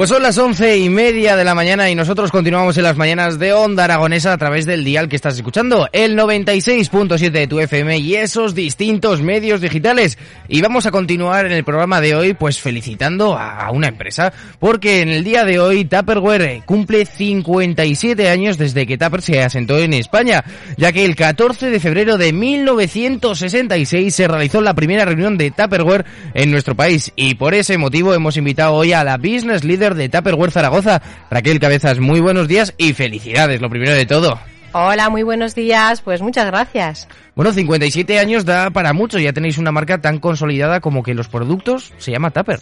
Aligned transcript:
Pues 0.00 0.08
son 0.08 0.22
las 0.22 0.38
once 0.38 0.78
y 0.78 0.88
media 0.88 1.36
de 1.36 1.44
la 1.44 1.54
mañana 1.54 1.90
y 1.90 1.94
nosotros 1.94 2.30
continuamos 2.30 2.74
en 2.78 2.84
las 2.84 2.96
mañanas 2.96 3.38
de 3.38 3.52
Onda 3.52 3.84
Aragonesa 3.84 4.32
a 4.32 4.38
través 4.38 4.64
del 4.64 4.82
dial 4.82 5.10
que 5.10 5.16
estás 5.16 5.34
escuchando, 5.36 5.90
el 5.92 6.16
96.7 6.16 7.30
de 7.30 7.46
tu 7.46 7.60
FM 7.60 7.98
y 7.98 8.16
esos 8.16 8.54
distintos 8.54 9.20
medios 9.20 9.60
digitales. 9.60 10.16
Y 10.48 10.62
vamos 10.62 10.86
a 10.86 10.90
continuar 10.90 11.44
en 11.44 11.52
el 11.52 11.64
programa 11.64 12.00
de 12.00 12.14
hoy 12.14 12.32
pues 12.32 12.58
felicitando 12.58 13.36
a 13.36 13.70
una 13.72 13.88
empresa 13.88 14.32
porque 14.58 15.02
en 15.02 15.10
el 15.10 15.22
día 15.22 15.44
de 15.44 15.58
hoy 15.58 15.84
Tupperware 15.84 16.62
cumple 16.64 17.04
57 17.04 18.30
años 18.30 18.56
desde 18.56 18.86
que 18.86 18.96
Tupper 18.96 19.20
se 19.20 19.42
asentó 19.42 19.78
en 19.78 19.92
España, 19.92 20.42
ya 20.78 20.92
que 20.92 21.04
el 21.04 21.14
14 21.14 21.68
de 21.68 21.78
febrero 21.78 22.16
de 22.16 22.32
1966 22.32 24.14
se 24.14 24.26
realizó 24.26 24.62
la 24.62 24.72
primera 24.72 25.04
reunión 25.04 25.36
de 25.36 25.50
Tupperware 25.50 26.06
en 26.32 26.50
nuestro 26.50 26.74
país 26.74 27.12
y 27.16 27.34
por 27.34 27.52
ese 27.52 27.76
motivo 27.76 28.14
hemos 28.14 28.38
invitado 28.38 28.72
hoy 28.72 28.94
a 28.94 29.04
la 29.04 29.18
Business 29.18 29.62
Leader 29.62 29.89
de 29.94 30.08
Tupperware 30.08 30.50
Zaragoza. 30.50 31.02
Raquel 31.30 31.60
Cabezas, 31.60 31.98
muy 31.98 32.20
buenos 32.20 32.48
días 32.48 32.74
y 32.76 32.92
felicidades, 32.92 33.60
lo 33.60 33.70
primero 33.70 33.92
de 33.92 34.06
todo. 34.06 34.38
Hola, 34.72 35.10
muy 35.10 35.22
buenos 35.22 35.54
días. 35.54 36.00
Pues 36.00 36.22
muchas 36.22 36.46
gracias. 36.46 37.08
Bueno, 37.34 37.52
57 37.52 38.18
años 38.18 38.44
da 38.44 38.70
para 38.70 38.92
mucho. 38.92 39.18
Ya 39.18 39.32
tenéis 39.32 39.58
una 39.58 39.72
marca 39.72 40.00
tan 40.00 40.18
consolidada 40.18 40.80
como 40.80 41.02
que 41.02 41.14
los 41.14 41.28
productos 41.28 41.92
se 41.98 42.12
llama 42.12 42.30
Tupper. 42.30 42.60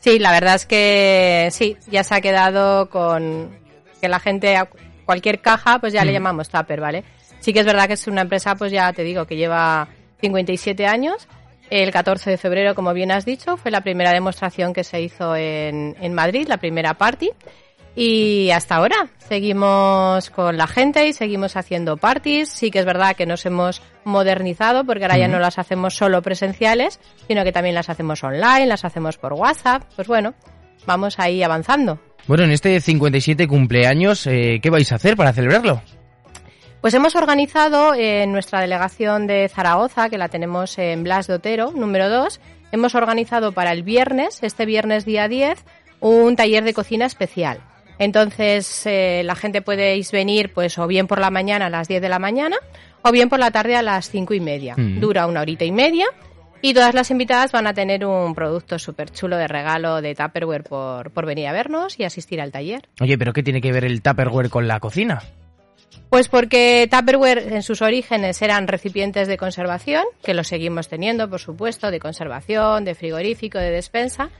Sí, 0.00 0.18
la 0.18 0.32
verdad 0.32 0.54
es 0.56 0.66
que 0.66 1.48
sí, 1.52 1.76
ya 1.90 2.02
se 2.02 2.14
ha 2.14 2.20
quedado 2.20 2.88
con 2.88 3.50
que 4.00 4.08
la 4.08 4.18
gente, 4.18 4.56
a 4.56 4.68
cualquier 5.04 5.40
caja, 5.40 5.78
pues 5.78 5.92
ya 5.92 6.04
le 6.04 6.12
llamamos 6.12 6.48
Tupper, 6.48 6.80
¿vale? 6.80 7.04
Sí 7.40 7.52
que 7.52 7.60
es 7.60 7.66
verdad 7.66 7.86
que 7.86 7.92
es 7.94 8.06
una 8.08 8.22
empresa, 8.22 8.56
pues 8.56 8.72
ya 8.72 8.92
te 8.92 9.02
digo, 9.02 9.26
que 9.26 9.36
lleva 9.36 9.88
57 10.20 10.86
años 10.86 11.28
el 11.70 11.90
14 11.90 12.30
de 12.30 12.36
febrero, 12.38 12.74
como 12.74 12.92
bien 12.92 13.10
has 13.10 13.24
dicho, 13.24 13.56
fue 13.56 13.70
la 13.70 13.80
primera 13.80 14.12
demostración 14.12 14.72
que 14.72 14.84
se 14.84 15.00
hizo 15.00 15.34
en, 15.34 15.96
en 16.00 16.14
Madrid, 16.14 16.46
la 16.48 16.58
primera 16.58 16.94
party. 16.94 17.30
Y 17.98 18.50
hasta 18.50 18.76
ahora 18.76 19.08
seguimos 19.16 20.28
con 20.28 20.58
la 20.58 20.66
gente 20.66 21.08
y 21.08 21.14
seguimos 21.14 21.56
haciendo 21.56 21.96
parties. 21.96 22.50
Sí 22.50 22.70
que 22.70 22.80
es 22.80 22.84
verdad 22.84 23.16
que 23.16 23.24
nos 23.24 23.46
hemos 23.46 23.80
modernizado 24.04 24.84
porque 24.84 25.04
ahora 25.04 25.16
ya 25.16 25.28
no 25.28 25.38
las 25.38 25.58
hacemos 25.58 25.96
solo 25.96 26.20
presenciales, 26.20 27.00
sino 27.26 27.42
que 27.42 27.52
también 27.52 27.74
las 27.74 27.88
hacemos 27.88 28.22
online, 28.22 28.66
las 28.66 28.84
hacemos 28.84 29.16
por 29.16 29.32
WhatsApp. 29.32 29.82
Pues 29.96 30.08
bueno, 30.08 30.34
vamos 30.86 31.18
ahí 31.18 31.42
avanzando. 31.42 31.98
Bueno, 32.26 32.44
en 32.44 32.50
este 32.50 32.78
57 32.82 33.48
cumpleaños, 33.48 34.26
eh, 34.26 34.58
¿qué 34.62 34.68
vais 34.68 34.92
a 34.92 34.96
hacer 34.96 35.16
para 35.16 35.32
celebrarlo? 35.32 35.80
Pues 36.86 36.94
hemos 36.94 37.16
organizado 37.16 37.96
en 37.96 38.30
nuestra 38.30 38.60
delegación 38.60 39.26
de 39.26 39.48
Zaragoza, 39.48 40.08
que 40.08 40.18
la 40.18 40.28
tenemos 40.28 40.78
en 40.78 41.02
Blas 41.02 41.26
de 41.26 41.34
Otero, 41.34 41.72
número 41.72 42.08
2, 42.08 42.40
hemos 42.70 42.94
organizado 42.94 43.50
para 43.50 43.72
el 43.72 43.82
viernes, 43.82 44.40
este 44.44 44.66
viernes 44.66 45.04
día 45.04 45.26
10, 45.26 45.64
un 45.98 46.36
taller 46.36 46.62
de 46.62 46.74
cocina 46.74 47.04
especial. 47.04 47.58
Entonces, 47.98 48.86
eh, 48.86 49.22
la 49.24 49.34
gente 49.34 49.62
podéis 49.62 50.12
venir, 50.12 50.52
pues, 50.54 50.78
o 50.78 50.86
bien 50.86 51.08
por 51.08 51.18
la 51.18 51.30
mañana 51.30 51.66
a 51.66 51.70
las 51.70 51.88
10 51.88 52.00
de 52.00 52.08
la 52.08 52.20
mañana, 52.20 52.56
o 53.02 53.10
bien 53.10 53.28
por 53.28 53.40
la 53.40 53.50
tarde 53.50 53.74
a 53.74 53.82
las 53.82 54.08
cinco 54.08 54.32
y 54.32 54.38
media. 54.38 54.76
Mm. 54.76 55.00
Dura 55.00 55.26
una 55.26 55.40
horita 55.40 55.64
y 55.64 55.72
media. 55.72 56.06
Y 56.62 56.72
todas 56.72 56.94
las 56.94 57.10
invitadas 57.10 57.50
van 57.50 57.66
a 57.66 57.74
tener 57.74 58.06
un 58.06 58.32
producto 58.32 58.78
súper 58.78 59.10
chulo 59.10 59.36
de 59.36 59.48
regalo 59.48 60.00
de 60.00 60.14
Tupperware 60.14 60.62
por, 60.62 61.10
por 61.10 61.26
venir 61.26 61.48
a 61.48 61.52
vernos 61.52 61.98
y 61.98 62.04
asistir 62.04 62.40
al 62.40 62.52
taller. 62.52 62.88
Oye, 63.00 63.18
¿pero 63.18 63.32
qué 63.32 63.42
tiene 63.42 63.60
que 63.60 63.72
ver 63.72 63.84
el 63.84 64.02
Tupperware 64.02 64.50
con 64.50 64.68
la 64.68 64.78
cocina? 64.78 65.20
Pues 66.10 66.28
porque 66.28 66.88
Tupperware 66.90 67.52
en 67.52 67.62
sus 67.62 67.82
orígenes 67.82 68.40
eran 68.40 68.68
recipientes 68.68 69.28
de 69.28 69.36
conservación, 69.36 70.04
que 70.22 70.34
los 70.34 70.48
seguimos 70.48 70.88
teniendo, 70.88 71.28
por 71.28 71.40
supuesto, 71.40 71.90
de 71.90 71.98
conservación, 71.98 72.84
de 72.84 72.94
frigorífico, 72.94 73.58
de 73.58 73.70
despensa, 73.70 74.30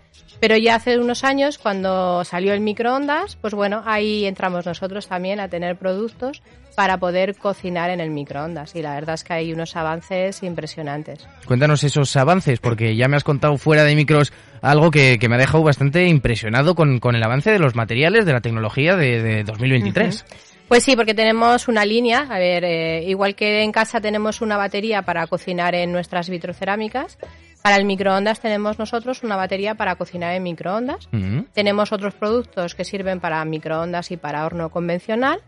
pero 0.41 0.56
ya 0.56 0.76
hace 0.76 0.99
unos 0.99 1.25
años, 1.25 1.59
cuando 1.59 2.25
salió 2.25 2.53
el 2.53 2.60
microondas, 2.60 3.37
pues 3.37 3.55
bueno, 3.55 3.82
ahí 3.84 4.26
entramos 4.26 4.66
nosotros 4.66 5.09
también 5.09 5.41
a 5.41 5.49
tener 5.49 5.76
productos 5.76 6.43
para 6.76 6.99
poder 6.99 7.34
cocinar 7.37 7.91
en 7.91 8.00
el 8.00 8.10
microondas 8.10 8.76
y 8.76 8.82
la 8.82 8.94
verdad 8.94 9.15
es 9.15 9.25
que 9.25 9.32
hay 9.32 9.53
unos 9.53 9.75
avances 9.76 10.43
impresionantes. 10.43 11.26
Cuéntanos 11.47 11.82
esos 11.82 12.15
avances, 12.16 12.60
porque 12.60 12.94
ya 12.97 13.09
me 13.09 13.16
has 13.16 13.25
contado 13.25 13.56
fuera 13.56 13.84
de 13.84 13.97
micros 13.97 14.32
algo 14.60 14.91
que, 14.91 15.19
que 15.19 15.28
me 15.28 15.37
ha 15.37 15.38
dejado 15.38 15.65
bastante 15.65 16.06
impresionado 16.06 16.75
con, 16.75 17.00
con, 17.00 17.16
el 17.16 17.22
avance 17.22 17.50
de 17.50 17.59
los 17.59 17.75
materiales, 17.75 18.26
de 18.26 18.32
la 18.34 18.41
tecnología 18.41 18.94
de, 18.94 19.22
de 19.22 19.44
2023. 19.44 20.22
Uh 20.22 20.26
-huh. 20.26 20.56
Pues 20.69 20.82
sí, 20.82 20.97
porque 20.97 21.15
tenemos 21.15 21.69
una 21.69 21.84
línea, 21.84 22.27
a 22.28 22.38
ver, 22.38 22.65
eh, 22.65 23.04
igual 23.04 23.34
que 23.34 23.62
en 23.62 23.71
casa 23.71 24.00
tenemos 24.00 24.41
una 24.41 24.56
batería 24.56 25.03
para 25.03 25.27
cocinar 25.27 25.75
en 25.75 25.93
nuestras 25.93 26.28
vitrocerámicas, 26.28 27.19
para 27.66 27.78
el 27.78 27.84
microondas 27.84 28.38
tenemos 28.38 28.78
nosotros 28.78 29.25
una 29.25 29.34
batería 29.34 29.75
para 29.75 29.97
cocinar 29.97 30.34
en 30.34 30.44
microondas. 30.44 31.09
Uh 31.12 31.16
-huh. 31.16 31.47
Tenemos 31.53 31.91
otros 31.91 32.15
productos 32.15 32.76
que 32.76 32.84
sirven 32.84 33.19
para 33.19 33.44
microondas 33.44 34.12
y 34.12 34.16
para 34.16 34.47
horno 34.47 34.71
convencional. 34.71 35.41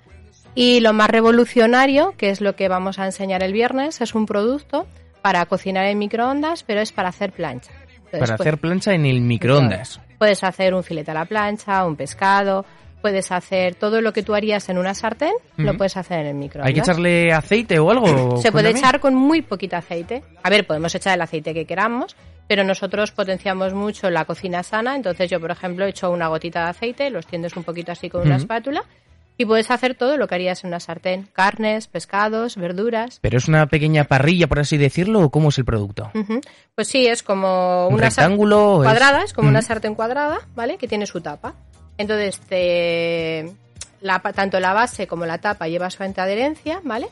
Y 0.56 0.80
lo 0.80 0.92
más 0.92 1.08
revolucionario, 1.10 2.14
que 2.16 2.30
es 2.30 2.40
lo 2.40 2.56
que 2.56 2.66
vamos 2.66 2.98
a 2.98 3.06
enseñar 3.06 3.44
el 3.44 3.52
viernes, 3.52 4.00
es 4.00 4.16
un 4.16 4.26
producto 4.26 4.88
para 5.22 5.46
cocinar 5.46 5.84
en 5.86 5.98
microondas, 5.98 6.64
pero 6.64 6.80
es 6.80 6.90
para 6.90 7.10
hacer 7.10 7.30
plancha. 7.30 7.70
Entonces, 7.96 8.20
para 8.20 8.34
hacer 8.34 8.58
plancha 8.58 8.94
en 8.94 9.06
el 9.06 9.20
microondas. 9.20 10.00
Puedes 10.18 10.42
hacer 10.42 10.74
un 10.74 10.82
filete 10.82 11.12
a 11.12 11.14
la 11.14 11.24
plancha, 11.24 11.86
un 11.86 11.94
pescado, 11.94 12.64
puedes 13.00 13.30
hacer 13.32 13.74
todo 13.74 14.00
lo 14.00 14.12
que 14.12 14.22
tú 14.22 14.34
harías 14.34 14.68
en 14.68 14.78
una 14.78 14.94
sartén, 14.94 15.32
uh 15.32 15.60
-huh. 15.60 15.64
lo 15.64 15.76
puedes 15.76 15.96
hacer 15.96 16.20
en 16.20 16.26
el 16.26 16.34
microondas. 16.34 16.68
¿Hay 16.68 16.74
que 16.74 16.80
echarle 16.80 17.32
aceite 17.32 17.78
o 17.78 17.90
algo? 17.90 18.36
Se 18.38 18.52
puede 18.52 18.70
echar 18.70 19.00
con 19.00 19.14
muy 19.14 19.42
poquito 19.42 19.76
aceite. 19.76 20.22
A 20.42 20.50
ver, 20.50 20.66
podemos 20.66 20.94
echar 20.94 21.14
el 21.14 21.22
aceite 21.22 21.54
que 21.54 21.64
queramos, 21.64 22.16
pero 22.46 22.64
nosotros 22.64 23.12
potenciamos 23.12 23.74
mucho 23.74 24.10
la 24.10 24.24
cocina 24.24 24.62
sana. 24.62 24.96
Entonces 24.96 25.30
yo, 25.30 25.40
por 25.40 25.50
ejemplo, 25.50 25.84
echo 25.86 26.10
una 26.10 26.28
gotita 26.28 26.64
de 26.64 26.70
aceite, 26.70 27.10
lo 27.10 27.18
extiendes 27.18 27.56
un 27.56 27.64
poquito 27.64 27.92
así 27.92 28.08
con 28.08 28.20
uh 28.20 28.24
-huh. 28.24 28.26
una 28.28 28.36
espátula 28.36 28.84
y 29.40 29.44
puedes 29.44 29.70
hacer 29.70 29.94
todo 29.94 30.16
lo 30.16 30.26
que 30.26 30.34
harías 30.34 30.64
en 30.64 30.68
una 30.68 30.80
sartén. 30.80 31.28
Carnes, 31.32 31.86
pescados, 31.86 32.56
verduras. 32.56 33.20
¿Pero 33.22 33.38
es 33.38 33.46
una 33.46 33.66
pequeña 33.66 34.02
parrilla, 34.04 34.48
por 34.48 34.58
así 34.58 34.76
decirlo, 34.76 35.20
o 35.20 35.30
cómo 35.30 35.50
es 35.50 35.58
el 35.58 35.64
producto? 35.64 36.10
Uh 36.12 36.18
-huh. 36.18 36.40
Pues 36.74 36.88
sí, 36.88 37.06
es 37.06 37.22
como 37.22 37.86
¿Un 37.86 37.94
una 37.94 38.06
rectángulo 38.06 38.80
cuadrada, 38.82 39.22
es, 39.22 39.32
como 39.32 39.46
uh 39.46 39.50
-huh. 39.50 39.52
una 39.52 39.62
sartén 39.62 39.94
cuadrada, 39.94 40.40
¿vale? 40.56 40.76
Que 40.76 40.88
tiene 40.88 41.06
su 41.06 41.20
tapa. 41.20 41.54
Entonces, 41.98 42.40
te, 42.40 43.52
la, 44.00 44.20
tanto 44.20 44.60
la 44.60 44.72
base 44.72 45.06
como 45.06 45.26
la 45.26 45.38
tapa 45.38 45.68
lleva 45.68 45.90
su 45.90 46.02
antiadherencia, 46.02 46.80
¿vale? 46.84 47.08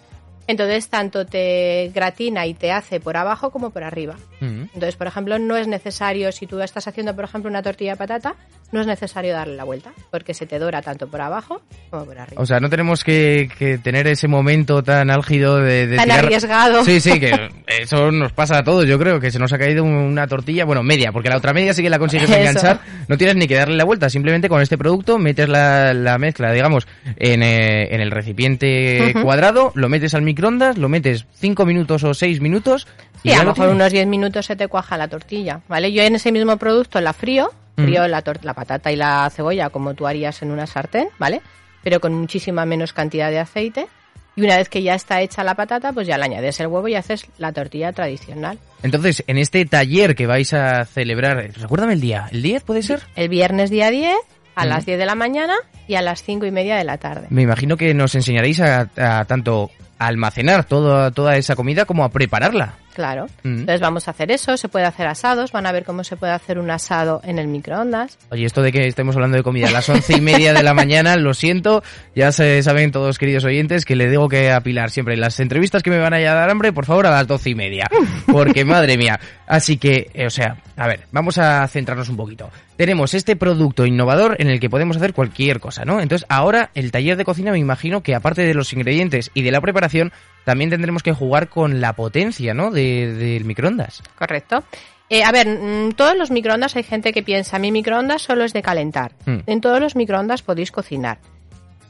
Entonces, 0.48 0.88
tanto 0.88 1.26
te 1.26 1.90
gratina 1.92 2.46
y 2.46 2.54
te 2.54 2.70
hace 2.70 3.00
por 3.00 3.16
abajo 3.16 3.50
como 3.50 3.70
por 3.70 3.82
arriba. 3.82 4.14
Uh 4.40 4.44
-huh. 4.44 4.70
Entonces, 4.74 4.94
por 4.96 5.08
ejemplo, 5.08 5.38
no 5.40 5.56
es 5.56 5.66
necesario, 5.66 6.30
si 6.30 6.46
tú 6.46 6.60
estás 6.60 6.86
haciendo, 6.86 7.14
por 7.16 7.24
ejemplo, 7.24 7.50
una 7.50 7.62
tortilla 7.62 7.92
de 7.92 7.96
patata, 7.96 8.36
no 8.72 8.80
es 8.80 8.86
necesario 8.86 9.32
darle 9.32 9.56
la 9.56 9.64
vuelta, 9.64 9.92
porque 10.10 10.34
se 10.34 10.46
te 10.46 10.58
dora 10.58 10.82
tanto 10.82 11.08
por 11.08 11.20
abajo 11.20 11.62
como 11.90 12.04
por 12.04 12.18
arriba. 12.18 12.42
O 12.42 12.46
sea, 12.46 12.58
no 12.60 12.68
tenemos 12.68 13.04
que, 13.04 13.48
que 13.58 13.78
tener 13.78 14.06
ese 14.08 14.28
momento 14.28 14.82
tan 14.82 15.10
álgido 15.10 15.58
de... 15.58 15.86
de 15.86 15.96
tan 15.96 16.04
tirar... 16.06 16.24
arriesgado. 16.24 16.84
Sí, 16.84 17.00
sí, 17.00 17.20
que 17.20 17.32
eso 17.66 18.10
nos 18.10 18.32
pasa 18.32 18.58
a 18.58 18.64
todos, 18.64 18.86
yo 18.86 18.98
creo, 18.98 19.20
que 19.20 19.30
se 19.30 19.38
nos 19.38 19.52
ha 19.52 19.58
caído 19.58 19.84
una 19.84 20.26
tortilla, 20.26 20.64
bueno, 20.64 20.82
media, 20.82 21.12
porque 21.12 21.28
la 21.28 21.36
otra 21.36 21.52
media 21.52 21.72
sí 21.72 21.82
que 21.82 21.90
la 21.90 21.98
consigues 21.98 22.30
enganchar, 22.36 22.80
no 23.08 23.16
tienes 23.16 23.36
ni 23.36 23.46
que 23.46 23.54
darle 23.54 23.76
la 23.76 23.84
vuelta, 23.84 24.10
simplemente 24.10 24.48
con 24.48 24.60
este 24.60 24.76
producto 24.76 25.18
metes 25.18 25.48
la, 25.48 25.94
la 25.94 26.18
mezcla, 26.18 26.52
digamos, 26.52 26.86
en, 27.16 27.42
eh, 27.42 27.94
en 27.94 28.00
el 28.00 28.10
recipiente 28.10 29.00
uh 29.00 29.18
-huh. 29.18 29.22
cuadrado, 29.22 29.72
lo 29.74 29.88
metes 29.88 30.14
al 30.14 30.22
microondas, 30.22 30.76
lo 30.78 30.88
metes 30.88 31.26
5 31.34 31.64
minutos 31.66 32.04
o 32.04 32.14
6 32.14 32.40
minutos. 32.40 32.86
Y, 33.22 33.30
y 33.30 33.32
a 33.32 33.42
lo 33.42 33.50
mejor 33.50 33.68
unos 33.70 33.92
10 33.92 34.06
minutos 34.06 34.46
se 34.46 34.56
te 34.56 34.68
cuaja 34.68 34.96
la 34.96 35.08
tortilla, 35.08 35.60
¿vale? 35.68 35.92
Yo 35.92 36.02
en 36.02 36.16
ese 36.16 36.32
mismo 36.32 36.56
producto 36.58 37.00
la 37.00 37.12
frío, 37.12 37.50
frío 37.76 38.02
mm. 38.02 38.10
la, 38.10 38.22
la 38.42 38.54
patata 38.54 38.90
y 38.90 38.96
la 38.96 39.28
cebolla 39.30 39.70
como 39.70 39.94
tú 39.94 40.06
harías 40.06 40.42
en 40.42 40.50
una 40.50 40.66
sartén, 40.66 41.08
¿vale? 41.18 41.42
Pero 41.82 42.00
con 42.00 42.14
muchísima 42.14 42.64
menos 42.66 42.92
cantidad 42.92 43.30
de 43.30 43.38
aceite. 43.38 43.86
Y 44.34 44.42
una 44.42 44.58
vez 44.58 44.68
que 44.68 44.82
ya 44.82 44.94
está 44.94 45.22
hecha 45.22 45.42
la 45.44 45.54
patata, 45.54 45.94
pues 45.94 46.06
ya 46.06 46.18
le 46.18 46.24
añades 46.24 46.60
el 46.60 46.66
huevo 46.66 46.88
y 46.88 46.94
haces 46.94 47.26
la 47.38 47.52
tortilla 47.52 47.92
tradicional. 47.92 48.58
Entonces, 48.82 49.24
en 49.26 49.38
este 49.38 49.64
taller 49.64 50.14
que 50.14 50.26
vais 50.26 50.52
a 50.52 50.84
celebrar, 50.84 51.52
recuérdame 51.54 51.94
el 51.94 52.02
día, 52.02 52.28
¿el 52.30 52.42
10 52.42 52.64
puede 52.64 52.82
ser? 52.82 53.00
El 53.14 53.30
viernes 53.30 53.70
día 53.70 53.90
10 53.90 54.14
a 54.54 54.66
las 54.66 54.84
10 54.84 54.98
de 54.98 55.06
la 55.06 55.14
mañana 55.14 55.54
y 55.88 55.94
a 55.94 56.02
las 56.02 56.22
5 56.22 56.44
y 56.44 56.50
media 56.50 56.76
de 56.76 56.84
la 56.84 56.98
tarde. 56.98 57.28
Me 57.30 57.42
imagino 57.42 57.78
que 57.78 57.94
nos 57.94 58.14
enseñaréis 58.14 58.60
a, 58.60 58.90
a 58.96 59.24
tanto 59.24 59.70
a 59.98 60.06
almacenar 60.06 60.64
toda, 60.64 61.10
toda 61.10 61.36
esa 61.36 61.56
comida 61.56 61.84
como 61.84 62.04
a 62.04 62.10
prepararla. 62.10 62.74
Claro. 62.96 63.26
Mm. 63.42 63.58
Entonces 63.58 63.82
vamos 63.82 64.08
a 64.08 64.12
hacer 64.12 64.30
eso, 64.30 64.56
se 64.56 64.70
puede 64.70 64.86
hacer 64.86 65.06
asados, 65.06 65.52
van 65.52 65.66
a 65.66 65.72
ver 65.72 65.84
cómo 65.84 66.02
se 66.02 66.16
puede 66.16 66.32
hacer 66.32 66.58
un 66.58 66.70
asado 66.70 67.20
en 67.24 67.38
el 67.38 67.46
microondas. 67.46 68.16
Oye, 68.30 68.46
esto 68.46 68.62
de 68.62 68.72
que 68.72 68.86
estemos 68.86 69.14
hablando 69.16 69.36
de 69.36 69.42
comida 69.42 69.68
a 69.68 69.70
las 69.70 69.86
once 69.90 70.16
y 70.16 70.22
media 70.22 70.54
de 70.54 70.62
la 70.62 70.72
mañana, 70.72 71.14
lo 71.16 71.34
siento, 71.34 71.82
ya 72.14 72.32
se 72.32 72.62
saben 72.62 72.92
todos 72.92 73.18
queridos 73.18 73.44
oyentes 73.44 73.84
que 73.84 73.96
le 73.96 74.08
digo 74.08 74.30
que 74.30 74.50
apilar 74.50 74.90
siempre 74.90 75.14
las 75.18 75.38
entrevistas 75.40 75.82
que 75.82 75.90
me 75.90 75.98
van 75.98 76.14
a 76.14 76.20
dar 76.20 76.48
hambre, 76.48 76.72
por 76.72 76.86
favor 76.86 77.06
a 77.06 77.10
las 77.10 77.26
doce 77.26 77.50
y 77.50 77.54
media, 77.54 77.86
porque 78.32 78.64
madre 78.64 78.96
mía. 78.96 79.20
Así 79.46 79.76
que, 79.76 80.10
eh, 80.14 80.24
o 80.24 80.30
sea, 80.30 80.56
a 80.78 80.88
ver, 80.88 81.00
vamos 81.12 81.36
a 81.36 81.68
centrarnos 81.68 82.08
un 82.08 82.16
poquito. 82.16 82.48
Tenemos 82.78 83.12
este 83.12 83.36
producto 83.36 83.84
innovador 83.84 84.36
en 84.38 84.48
el 84.48 84.58
que 84.58 84.70
podemos 84.70 84.96
hacer 84.96 85.12
cualquier 85.12 85.60
cosa, 85.60 85.84
¿no? 85.84 86.00
Entonces 86.00 86.24
ahora 86.30 86.70
el 86.74 86.92
taller 86.92 87.18
de 87.18 87.26
cocina 87.26 87.52
me 87.52 87.58
imagino 87.58 88.02
que 88.02 88.14
aparte 88.14 88.40
de 88.40 88.54
los 88.54 88.72
ingredientes 88.72 89.30
y 89.34 89.42
de 89.42 89.50
la 89.50 89.60
preparación, 89.60 90.12
también 90.46 90.70
tendremos 90.70 91.02
que 91.02 91.12
jugar 91.12 91.48
con 91.48 91.80
la 91.80 91.94
potencia, 91.94 92.54
¿no? 92.54 92.70
del 92.70 93.44
microondas. 93.44 94.00
Correcto. 94.16 94.62
Eh, 95.10 95.24
a 95.24 95.32
ver, 95.32 95.48
en 95.48 95.88
mm, 95.88 95.92
todos 95.94 96.16
los 96.16 96.30
microondas 96.30 96.76
hay 96.76 96.84
gente 96.84 97.12
que 97.12 97.24
piensa, 97.24 97.58
mi 97.58 97.72
microondas 97.72 98.22
solo 98.22 98.44
es 98.44 98.52
de 98.52 98.62
calentar. 98.62 99.10
Hmm. 99.24 99.38
En 99.48 99.60
todos 99.60 99.80
los 99.80 99.96
microondas 99.96 100.42
podéis 100.42 100.70
cocinar. 100.70 101.18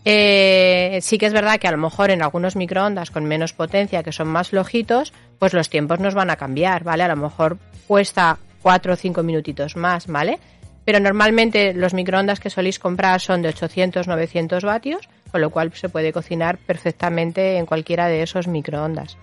Eh, 0.07 1.01
sí 1.03 1.19
que 1.19 1.27
es 1.27 1.35
verdad 1.35 1.59
que 1.59 1.69
a 1.69 1.71
lo 1.71 1.77
mejor 1.77 2.11
en 2.11 2.23
algunos 2.23 2.57
microondas 2.57 3.11
con 3.11 3.27
menos 3.27 3.53
potencia, 3.53 4.03
que 4.03 4.13
son 4.13 4.29
más 4.29 4.49
flojitos, 4.49 5.13
pues 5.39 5.53
los 5.53 5.69
tiempos 5.69 6.01
nos 6.01 6.15
van 6.15 6.31
a 6.31 6.37
cambiar, 6.37 6.83
¿vale? 6.83 7.03
A 7.03 7.09
lo 7.09 7.17
mejor 7.17 7.59
cuesta 7.87 8.39
cuatro 8.63 8.95
o 8.95 8.97
cinco 8.97 9.23
minutitos 9.23 9.77
más, 9.77 10.07
¿vale? 10.07 10.39
Pero 10.87 10.99
normalmente 10.99 11.75
los 11.75 11.93
microondas 11.93 12.41
que 12.41 12.49
soléis 12.49 12.79
comprar 12.79 13.21
son 13.21 13.43
de 13.43 13.53
800-900 13.53 14.65
vatios 14.65 15.11
con 15.31 15.41
lo 15.41 15.51
cual 15.51 15.73
se 15.75 15.89
puede 15.89 16.13
cocinar 16.13 16.59
perfectamente 16.59 17.59
en 17.59 17.67
cualquiera 17.67 18.09
de 18.09 18.23
esos 18.23 18.49
microondas. 18.49 19.17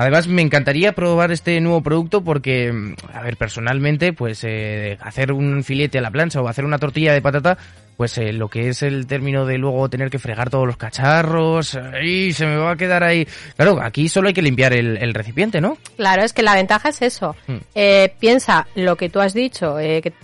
Además, 0.00 0.28
me 0.28 0.40
encantaría 0.40 0.92
probar 0.92 1.30
este 1.30 1.60
nuevo 1.60 1.82
producto 1.82 2.22
porque, 2.22 2.72
mm, 2.72 2.94
a 3.12 3.20
ver, 3.20 3.36
personalmente, 3.36 4.14
pues 4.14 4.42
eh, 4.44 4.96
hacer 5.02 5.30
un 5.30 5.62
filete 5.62 5.98
a 5.98 6.00
la 6.00 6.10
plancha 6.10 6.40
o 6.40 6.48
hacer 6.48 6.64
una 6.64 6.78
tortilla 6.78 7.12
de 7.12 7.20
patata, 7.20 7.58
pues 7.98 8.16
eh, 8.16 8.32
lo 8.32 8.48
que 8.48 8.68
es 8.68 8.82
el 8.82 9.06
término 9.06 9.44
de 9.44 9.58
luego 9.58 9.90
tener 9.90 10.08
que 10.08 10.18
fregar 10.18 10.48
todos 10.48 10.66
los 10.66 10.78
cacharros, 10.78 11.78
y 12.02 12.32
se 12.32 12.46
me 12.46 12.56
va 12.56 12.70
a 12.70 12.76
quedar 12.76 13.04
ahí. 13.04 13.28
Claro, 13.56 13.78
aquí 13.82 14.08
solo 14.08 14.28
hay 14.28 14.34
que 14.34 14.40
limpiar 14.40 14.72
el, 14.72 15.12
recipiente, 15.12 15.60
¿no? 15.60 15.76
Claro, 15.96 16.22
es 16.22 16.32
que 16.32 16.42
la 16.42 16.54
ventaja 16.54 16.88
es 16.88 17.02
eso. 17.02 17.36
Mm. 17.46 17.56
Eh, 17.74 18.14
piensa 18.18 18.68
lo 18.76 18.96
que 18.96 19.10
tú 19.10 19.20
has 19.20 19.34
dicho, 19.34 19.76
que 19.76 20.14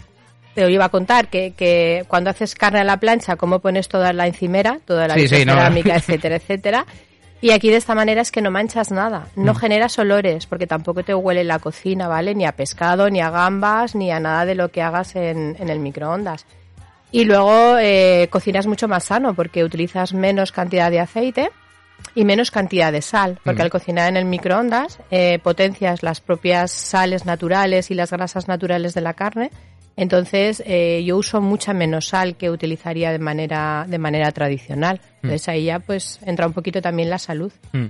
te 0.56 0.70
iba 0.70 0.86
a 0.86 0.88
contar 0.88 1.28
que, 1.28 1.52
que, 1.52 2.06
cuando 2.08 2.30
haces 2.30 2.54
carne 2.54 2.80
a 2.80 2.84
la 2.84 2.96
plancha, 2.98 3.36
cómo 3.36 3.58
pones 3.58 3.88
toda 3.88 4.14
la 4.14 4.26
encimera, 4.26 4.80
toda 4.86 5.06
la 5.06 5.14
cerámica, 5.14 5.94
etcétera, 5.96 6.36
etcétera. 6.36 6.86
Y 7.42 7.50
aquí 7.50 7.68
de 7.68 7.76
esta 7.76 7.94
manera 7.94 8.22
es 8.22 8.32
que 8.32 8.40
no 8.40 8.50
manchas 8.50 8.90
nada, 8.90 9.28
no 9.36 9.52
mm. 9.52 9.56
generas 9.56 9.98
olores, 9.98 10.46
porque 10.46 10.66
tampoco 10.66 11.02
te 11.02 11.14
huele 11.14 11.44
la 11.44 11.58
cocina, 11.58 12.08
¿vale? 12.08 12.34
Ni 12.34 12.46
a 12.46 12.52
pescado, 12.52 13.10
ni 13.10 13.20
a 13.20 13.28
gambas, 13.28 13.94
ni 13.94 14.10
a 14.10 14.18
nada 14.18 14.46
de 14.46 14.54
lo 14.54 14.70
que 14.70 14.80
hagas 14.80 15.14
en, 15.14 15.56
en 15.60 15.68
el 15.68 15.78
microondas. 15.78 16.46
Y 17.12 17.24
luego 17.24 17.76
eh, 17.78 18.28
cocinas 18.30 18.66
mucho 18.66 18.88
más 18.88 19.04
sano, 19.04 19.34
porque 19.34 19.62
utilizas 19.62 20.14
menos 20.14 20.52
cantidad 20.52 20.90
de 20.90 21.00
aceite 21.00 21.50
y 22.14 22.24
menos 22.24 22.50
cantidad 22.50 22.92
de 22.92 23.02
sal, 23.02 23.38
porque 23.44 23.60
mm. 23.60 23.64
al 23.64 23.70
cocinar 23.70 24.08
en 24.08 24.16
el 24.16 24.24
microondas 24.24 25.00
eh, 25.10 25.38
potencias 25.42 26.02
las 26.02 26.22
propias 26.22 26.72
sales 26.72 27.26
naturales 27.26 27.90
y 27.90 27.94
las 27.94 28.10
grasas 28.10 28.48
naturales 28.48 28.94
de 28.94 29.02
la 29.02 29.12
carne 29.12 29.50
entonces, 29.96 30.62
eh, 30.66 31.02
yo 31.04 31.16
uso 31.16 31.40
mucha 31.40 31.72
menos 31.72 32.08
sal 32.08 32.36
que 32.36 32.50
utilizaría 32.50 33.12
de 33.12 33.18
manera, 33.18 33.86
de 33.88 33.98
manera 33.98 34.30
tradicional. 34.30 35.00
Mm. 35.22 35.26
Entonces, 35.26 35.48
ahí 35.48 35.64
ya 35.64 35.78
pues 35.78 36.20
entra 36.26 36.46
un 36.46 36.52
poquito 36.52 36.82
también 36.82 37.08
la 37.08 37.18
salud. 37.18 37.50
Mm. 37.72 37.86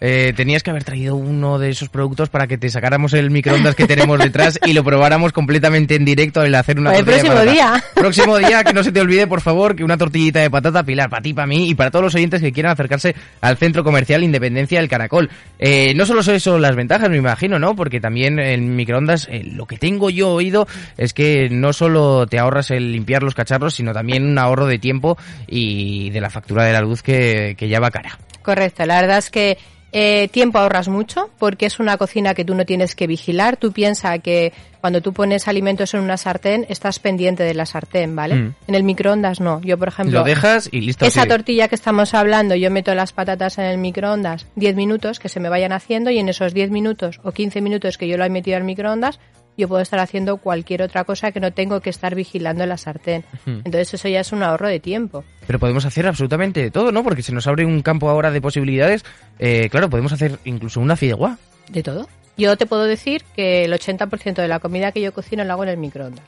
Eh, 0.00 0.34
tenías 0.36 0.62
que 0.62 0.70
haber 0.70 0.84
traído 0.84 1.16
uno 1.16 1.58
de 1.58 1.70
esos 1.70 1.88
productos 1.88 2.28
para 2.28 2.46
que 2.46 2.58
te 2.58 2.68
sacáramos 2.68 3.14
el 3.14 3.30
microondas 3.30 3.74
que 3.74 3.86
tenemos 3.86 4.18
detrás 4.18 4.58
y 4.66 4.74
lo 4.74 4.84
probáramos 4.84 5.32
completamente 5.32 5.94
en 5.94 6.04
directo 6.04 6.42
al 6.42 6.54
hacer 6.54 6.78
una 6.78 6.94
el 6.94 7.04
próximo 7.04 7.40
día. 7.40 7.82
Próximo 7.94 8.36
día, 8.36 8.62
que 8.62 8.74
no 8.74 8.84
se 8.84 8.92
te 8.92 9.00
olvide, 9.00 9.26
por 9.26 9.40
favor, 9.40 9.74
que 9.74 9.84
una 9.84 9.96
tortillita 9.96 10.40
de 10.40 10.50
patata, 10.50 10.82
Pilar, 10.82 11.08
para 11.08 11.22
ti, 11.22 11.32
para 11.32 11.46
mí 11.46 11.70
y 11.70 11.74
para 11.74 11.90
todos 11.90 12.04
los 12.04 12.14
oyentes 12.14 12.42
que 12.42 12.52
quieran 12.52 12.72
acercarse 12.72 13.14
al 13.40 13.56
Centro 13.56 13.84
Comercial 13.84 14.22
Independencia 14.22 14.80
del 14.80 14.88
Caracol. 14.88 15.30
Eh, 15.58 15.94
no 15.94 16.04
solo 16.04 16.22
son 16.22 16.34
eso 16.34 16.58
las 16.58 16.76
ventajas, 16.76 17.08
me 17.08 17.16
imagino, 17.16 17.58
¿no? 17.58 17.74
Porque 17.74 18.00
también 18.00 18.38
en 18.38 18.76
microondas, 18.76 19.28
eh, 19.30 19.44
lo 19.44 19.66
que 19.66 19.78
tengo 19.78 20.10
yo 20.10 20.30
oído 20.30 20.68
es 20.98 21.14
que 21.14 21.48
no 21.50 21.72
solo 21.72 22.26
te 22.26 22.38
ahorras 22.38 22.70
el 22.70 22.92
limpiar 22.92 23.22
los 23.22 23.34
cacharros, 23.34 23.74
sino 23.74 23.94
también 23.94 24.24
un 24.24 24.38
ahorro 24.38 24.66
de 24.66 24.78
tiempo 24.78 25.16
y 25.46 26.10
de 26.10 26.20
la 26.20 26.28
factura 26.28 26.64
de 26.64 26.72
la 26.72 26.80
luz 26.82 27.02
que, 27.02 27.54
que 27.56 27.68
ya 27.68 27.80
va 27.80 27.90
cara. 27.90 28.18
Correcto, 28.42 28.84
la 28.86 29.00
verdad 29.00 29.18
es 29.18 29.30
que 29.30 29.58
eh, 29.98 30.28
tiempo 30.28 30.58
ahorras 30.58 30.88
mucho 30.88 31.30
porque 31.38 31.64
es 31.64 31.80
una 31.80 31.96
cocina 31.96 32.34
que 32.34 32.44
tú 32.44 32.54
no 32.54 32.66
tienes 32.66 32.94
que 32.94 33.06
vigilar. 33.06 33.56
Tú 33.56 33.72
piensas 33.72 34.20
que 34.20 34.52
cuando 34.82 35.00
tú 35.00 35.14
pones 35.14 35.48
alimentos 35.48 35.94
en 35.94 36.00
una 36.00 36.18
sartén 36.18 36.66
estás 36.68 36.98
pendiente 36.98 37.44
de 37.44 37.54
la 37.54 37.64
sartén, 37.64 38.14
¿vale? 38.14 38.34
Mm. 38.34 38.54
En 38.68 38.74
el 38.74 38.82
microondas 38.82 39.40
no. 39.40 39.62
Yo, 39.62 39.78
por 39.78 39.88
ejemplo... 39.88 40.18
Lo 40.18 40.24
dejas 40.26 40.68
y 40.70 40.82
listo. 40.82 41.06
Esa 41.06 41.24
tortilla 41.24 41.68
que 41.68 41.76
estamos 41.76 42.12
hablando, 42.12 42.54
yo 42.54 42.70
meto 42.70 42.94
las 42.94 43.14
patatas 43.14 43.56
en 43.56 43.64
el 43.64 43.78
microondas 43.78 44.46
10 44.56 44.76
minutos 44.76 45.18
que 45.18 45.30
se 45.30 45.40
me 45.40 45.48
vayan 45.48 45.72
haciendo 45.72 46.10
y 46.10 46.18
en 46.18 46.28
esos 46.28 46.52
10 46.52 46.70
minutos 46.72 47.18
o 47.24 47.32
15 47.32 47.62
minutos 47.62 47.96
que 47.96 48.06
yo 48.06 48.18
lo 48.18 48.24
he 48.26 48.28
metido 48.28 48.58
al 48.58 48.64
microondas 48.64 49.18
yo 49.56 49.68
puedo 49.68 49.82
estar 49.82 49.98
haciendo 50.00 50.36
cualquier 50.38 50.82
otra 50.82 51.04
cosa 51.04 51.32
que 51.32 51.40
no 51.40 51.52
tengo 51.52 51.80
que 51.80 51.90
estar 51.90 52.14
vigilando 52.14 52.66
la 52.66 52.76
sartén. 52.76 53.24
Entonces 53.46 53.94
eso 53.94 54.08
ya 54.08 54.20
es 54.20 54.32
un 54.32 54.42
ahorro 54.42 54.68
de 54.68 54.80
tiempo. 54.80 55.24
Pero 55.46 55.58
podemos 55.58 55.84
hacer 55.84 56.06
absolutamente 56.06 56.70
todo, 56.70 56.92
¿no? 56.92 57.02
Porque 57.02 57.22
se 57.22 57.32
nos 57.32 57.46
abre 57.46 57.64
un 57.64 57.82
campo 57.82 58.08
ahora 58.08 58.30
de 58.30 58.40
posibilidades. 58.40 59.04
Eh, 59.38 59.68
claro, 59.70 59.88
podemos 59.88 60.12
hacer 60.12 60.38
incluso 60.44 60.80
una 60.80 60.96
fideuá. 60.96 61.38
De 61.68 61.82
todo. 61.82 62.08
Yo 62.36 62.56
te 62.56 62.66
puedo 62.66 62.84
decir 62.84 63.24
que 63.34 63.64
el 63.64 63.72
80% 63.72 64.34
de 64.34 64.48
la 64.48 64.60
comida 64.60 64.92
que 64.92 65.00
yo 65.00 65.12
cocino 65.14 65.42
la 65.44 65.54
hago 65.54 65.62
en 65.62 65.70
el 65.70 65.78
microondas. 65.78 66.24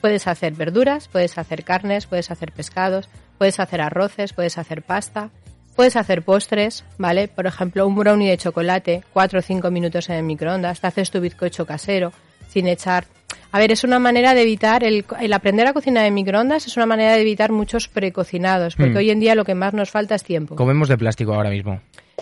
Puedes 0.00 0.26
hacer 0.26 0.54
verduras, 0.54 1.08
puedes 1.08 1.36
hacer 1.36 1.64
carnes, 1.64 2.06
puedes 2.06 2.30
hacer 2.30 2.52
pescados, 2.52 3.10
puedes 3.36 3.60
hacer 3.60 3.82
arroces, 3.82 4.32
puedes 4.32 4.56
hacer 4.56 4.82
pasta, 4.82 5.28
puedes 5.76 5.96
hacer 5.96 6.22
postres, 6.22 6.84
¿vale? 6.96 7.28
Por 7.28 7.46
ejemplo, 7.46 7.86
un 7.86 7.94
brownie 7.94 8.30
de 8.30 8.38
chocolate, 8.38 9.04
4 9.12 9.38
o 9.38 9.42
5 9.42 9.70
minutos 9.70 10.08
en 10.08 10.16
el 10.16 10.22
microondas, 10.22 10.80
te 10.80 10.86
haces 10.86 11.10
tu 11.10 11.20
bizcocho 11.20 11.66
casero, 11.66 12.12
sin 12.50 12.66
echar. 12.66 13.06
A 13.52 13.58
ver, 13.58 13.72
es 13.72 13.82
una 13.84 13.98
manera 13.98 14.34
de 14.34 14.42
evitar, 14.42 14.84
el, 14.84 15.04
aprender 15.32 15.66
a 15.66 15.72
cocinar 15.72 16.04
en 16.04 16.14
microondas 16.14 16.66
es 16.66 16.76
una 16.76 16.86
manera 16.86 17.14
de 17.14 17.22
evitar 17.22 17.50
muchos 17.50 17.88
precocinados, 17.88 18.76
porque 18.76 18.92
hmm. 18.92 18.96
hoy 18.96 19.10
en 19.10 19.20
día 19.20 19.34
lo 19.34 19.44
que 19.44 19.54
más 19.54 19.74
nos 19.74 19.90
falta 19.90 20.14
es 20.14 20.22
tiempo. 20.22 20.54
Comemos 20.54 20.88
de 20.88 20.96
plástico 20.96 21.34
ahora 21.34 21.50
mismo. 21.50 21.80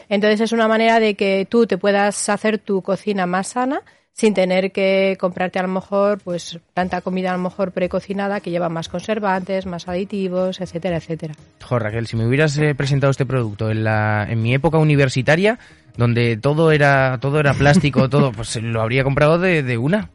Entonces 0.09 0.41
es 0.41 0.53
una 0.53 0.69
manera 0.69 1.01
de 1.01 1.15
que 1.15 1.47
tú 1.49 1.67
te 1.67 1.77
puedas 1.77 2.29
hacer 2.29 2.59
tu 2.59 2.83
cocina 2.83 3.27
más 3.27 3.49
sana 3.49 3.83
sin 4.19 4.35
tener 4.35 4.73
que 4.73 5.17
comprarte 5.21 5.61
a 5.61 5.63
lo 5.63 5.69
mejor 5.69 6.19
pues 6.19 6.59
tanta 6.75 7.03
comida 7.03 7.31
a 7.31 7.37
lo 7.37 7.43
mejor 7.43 7.71
precocinada 7.71 8.41
que 8.41 8.51
lleva 8.51 8.69
más 8.69 8.89
conservantes, 8.89 9.65
más 9.65 9.87
aditivos, 9.87 10.61
etcétera, 10.61 10.97
etcétera. 10.97 11.35
Joder, 11.63 11.83
Raquel, 11.85 12.07
si 12.09 12.17
me 12.17 12.27
hubieras 12.27 12.59
eh, 12.59 12.75
presentado 12.75 13.13
este 13.13 13.27
producto 13.27 13.71
en 13.71 13.85
la 13.85 14.27
en 14.29 14.43
mi 14.43 14.55
época 14.55 14.79
universitaria, 14.79 15.61
donde 15.97 16.37
todo 16.37 16.73
era 16.73 17.19
todo 17.21 17.39
era 17.39 17.55
plástico, 17.55 18.09
todo, 18.11 18.33
pues 18.33 18.57
lo 18.57 18.81
habría 18.81 19.05
comprado 19.05 19.39
de, 19.39 19.63
de 19.63 19.79
una. 19.79 20.11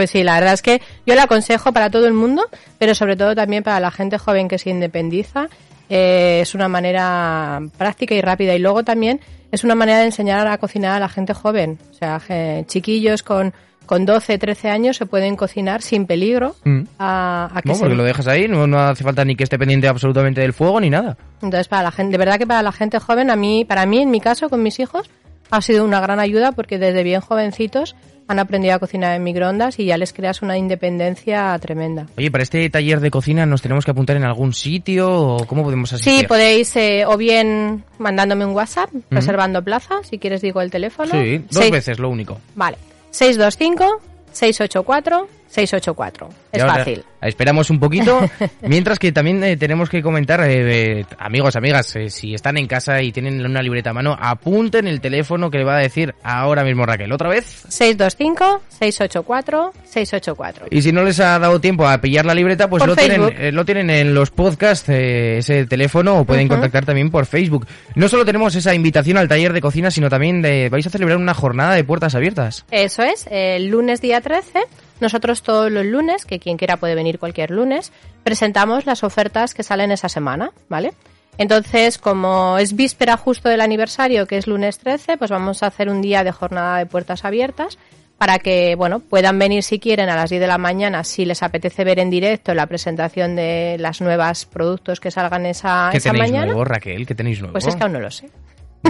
Pues 0.00 0.12
sí, 0.12 0.24
la 0.24 0.36
verdad 0.36 0.54
es 0.54 0.62
que 0.62 0.80
yo 1.04 1.14
lo 1.14 1.20
aconsejo 1.20 1.74
para 1.74 1.90
todo 1.90 2.06
el 2.06 2.14
mundo, 2.14 2.48
pero 2.78 2.94
sobre 2.94 3.16
todo 3.16 3.34
también 3.34 3.62
para 3.62 3.80
la 3.80 3.90
gente 3.90 4.16
joven 4.16 4.48
que 4.48 4.56
se 4.58 4.70
independiza. 4.70 5.50
Eh, 5.90 6.38
es 6.40 6.54
una 6.54 6.68
manera 6.68 7.60
práctica 7.76 8.14
y 8.14 8.22
rápida. 8.22 8.54
Y 8.54 8.60
luego 8.60 8.82
también 8.82 9.20
es 9.52 9.62
una 9.62 9.74
manera 9.74 9.98
de 9.98 10.06
enseñar 10.06 10.46
a 10.46 10.56
cocinar 10.56 10.96
a 10.96 11.00
la 11.00 11.10
gente 11.10 11.34
joven. 11.34 11.78
O 11.90 11.92
sea, 11.92 12.18
chiquillos 12.64 13.22
con, 13.22 13.52
con 13.84 14.06
12, 14.06 14.38
13 14.38 14.70
años 14.70 14.96
se 14.96 15.04
pueden 15.04 15.36
cocinar 15.36 15.82
sin 15.82 16.06
peligro. 16.06 16.56
Mm. 16.64 16.84
A, 16.98 17.60
no, 17.62 17.74
porque 17.74 17.94
lo 17.94 18.04
dejas 18.04 18.26
ahí, 18.26 18.48
no, 18.48 18.66
no, 18.66 18.78
hace 18.78 19.04
falta 19.04 19.22
ni 19.22 19.36
que 19.36 19.44
esté 19.44 19.58
pendiente 19.58 19.86
absolutamente 19.86 20.40
del 20.40 20.54
fuego 20.54 20.80
ni 20.80 20.88
nada. 20.88 21.18
Entonces, 21.42 21.68
para 21.68 21.82
la 21.82 21.90
gente, 21.90 22.12
de 22.12 22.16
verdad 22.16 22.38
que 22.38 22.46
para 22.46 22.62
la 22.62 22.72
gente 22.72 22.98
joven, 23.00 23.28
a 23.28 23.36
mí, 23.36 23.66
para 23.66 23.84
mí, 23.84 24.00
en 24.00 24.10
mi 24.10 24.22
caso, 24.22 24.48
con 24.48 24.62
mis 24.62 24.80
hijos, 24.80 25.10
ha 25.50 25.60
sido 25.60 25.84
una 25.84 26.00
gran 26.00 26.20
ayuda 26.20 26.52
porque 26.52 26.78
desde 26.78 27.02
bien 27.02 27.20
jovencitos 27.20 27.96
han 28.30 28.38
aprendido 28.38 28.76
a 28.76 28.78
cocinar 28.78 29.16
en 29.16 29.24
microondas 29.24 29.80
y 29.80 29.86
ya 29.86 29.98
les 29.98 30.12
creas 30.12 30.40
una 30.40 30.56
independencia 30.56 31.58
tremenda. 31.58 32.06
Oye, 32.16 32.30
para 32.30 32.44
este 32.44 32.70
taller 32.70 33.00
de 33.00 33.10
cocina 33.10 33.44
nos 33.44 33.60
tenemos 33.60 33.84
que 33.84 33.90
apuntar 33.90 34.16
en 34.16 34.22
algún 34.22 34.52
sitio 34.52 35.10
o 35.10 35.46
cómo 35.48 35.64
podemos 35.64 35.92
asistir? 35.92 36.20
Sí, 36.20 36.26
podéis 36.28 36.76
eh, 36.76 37.04
o 37.06 37.16
bien 37.16 37.82
mandándome 37.98 38.44
un 38.44 38.52
WhatsApp, 38.52 38.88
reservando 39.10 39.64
plaza, 39.64 39.96
si 40.08 40.18
quieres 40.18 40.42
digo 40.42 40.60
el 40.60 40.70
teléfono. 40.70 41.10
Sí, 41.10 41.44
dos 41.50 41.72
veces 41.72 41.98
lo 41.98 42.08
único. 42.08 42.38
Vale, 42.54 42.78
625 43.10 44.00
684 44.30 45.39
684. 45.50 46.28
Y 46.52 46.56
Es 46.56 46.62
ahora 46.62 46.76
fácil. 46.76 47.04
Esperamos 47.20 47.68
un 47.70 47.78
poquito, 47.80 48.20
mientras 48.62 48.98
que 48.98 49.12
también 49.12 49.42
eh, 49.44 49.56
tenemos 49.56 49.90
que 49.90 50.02
comentar, 50.02 50.40
eh, 50.42 51.00
eh, 51.00 51.04
amigos, 51.18 51.56
amigas, 51.56 51.94
eh, 51.96 52.08
si 52.08 52.34
están 52.34 52.56
en 52.56 52.66
casa 52.66 53.02
y 53.02 53.12
tienen 53.12 53.44
una 53.44 53.60
libreta 53.60 53.90
a 53.90 53.92
mano, 53.92 54.16
apunten 54.18 54.86
el 54.86 55.00
teléfono 55.00 55.50
que 55.50 55.58
le 55.58 55.64
va 55.64 55.76
a 55.76 55.80
decir 55.80 56.14
ahora 56.22 56.64
mismo 56.64 56.86
Raquel. 56.86 57.12
¿Otra 57.12 57.28
vez? 57.28 57.66
625-684-684. 57.68 60.66
Y 60.70 60.82
si 60.82 60.92
no 60.92 61.02
les 61.02 61.20
ha 61.20 61.38
dado 61.38 61.60
tiempo 61.60 61.86
a 61.86 61.98
pillar 61.98 62.24
la 62.24 62.34
libreta, 62.34 62.68
pues 62.68 62.80
Por 62.80 62.88
lo 62.90 62.96
tienen, 62.96 63.20
Facebook. 63.22 63.40
eh, 63.40 63.52
lo 63.52 63.64
tienen 63.64 63.90
en 63.90 64.14
los 64.14 64.30
podcasts, 64.30 64.88
ese 64.88 65.66
teléfono, 65.66 66.20
o 66.20 66.24
pueden 66.24 66.48
contactar 66.48 66.84
también 66.84 67.10
por 67.10 67.26
Facebook. 67.26 67.66
No 67.94 68.08
solo 68.08 68.24
tenemos 68.24 68.54
esa 68.54 68.74
invitación 68.74 69.16
al 69.18 69.28
taller 69.28 69.52
de 69.52 69.60
cocina, 69.60 69.90
sino 69.90 70.08
también 70.08 70.42
de, 70.42 70.68
vais 70.70 70.86
a 70.86 70.90
celebrar 70.90 71.16
una 71.18 71.34
jornada 71.34 71.74
de 71.74 71.84
puertas 71.84 72.14
abiertas. 72.14 72.64
Eso 72.70 73.02
es, 73.02 73.26
el 73.30 73.68
lunes 73.68 74.00
día 74.00 74.20
13, 74.20 74.60
nosotros 75.00 75.42
todos 75.42 75.70
los 75.70 75.84
lunes, 75.84 76.24
que 76.24 76.38
quien 76.38 76.56
quiera 76.56 76.76
puede 76.76 76.94
venir 76.94 77.18
cualquier 77.18 77.50
lunes, 77.50 77.92
presentamos 78.22 78.86
las 78.86 79.04
ofertas 79.04 79.54
que 79.54 79.62
salen 79.62 79.90
esa 79.92 80.08
semana, 80.08 80.52
¿vale? 80.68 80.92
Entonces, 81.38 81.98
como 81.98 82.58
es 82.58 82.76
víspera 82.76 83.16
justo 83.16 83.48
del 83.48 83.60
aniversario, 83.60 84.26
que 84.26 84.36
es 84.36 84.46
lunes 84.46 84.78
13, 84.78 85.16
pues 85.16 85.30
vamos 85.30 85.62
a 85.62 85.68
hacer 85.68 85.88
un 85.88 86.02
día 86.02 86.22
de 86.22 86.32
jornada 86.32 86.78
de 86.78 86.86
puertas 86.86 87.24
abiertas 87.24 87.78
para 88.18 88.38
que, 88.38 88.74
bueno, 88.74 89.00
puedan 89.00 89.38
venir 89.38 89.62
si 89.62 89.78
quieren 89.78 90.10
a 90.10 90.16
las 90.16 90.28
10 90.28 90.42
de 90.42 90.46
la 90.46 90.58
mañana 90.58 91.04
si 91.04 91.24
les 91.24 91.42
apetece 91.42 91.84
ver 91.84 91.98
en 91.98 92.10
directo 92.10 92.52
la 92.52 92.66
presentación 92.66 93.34
de 93.34 93.76
las 93.78 94.02
nuevas 94.02 94.44
productos 94.44 95.00
que 95.00 95.10
salgan 95.10 95.46
esa, 95.46 95.88
¿Qué 95.90 95.96
esa 95.96 96.10
tenéis 96.10 96.30
mañana. 96.30 96.46
nuevo, 96.48 96.64
Raquel? 96.66 97.06
¿Qué 97.06 97.14
tenéis 97.14 97.40
nuevo? 97.40 97.52
Pues 97.52 97.66
es 97.66 97.76
que 97.76 97.82
aún 97.82 97.94
no 97.94 98.00
lo 98.00 98.10
sé. 98.10 98.28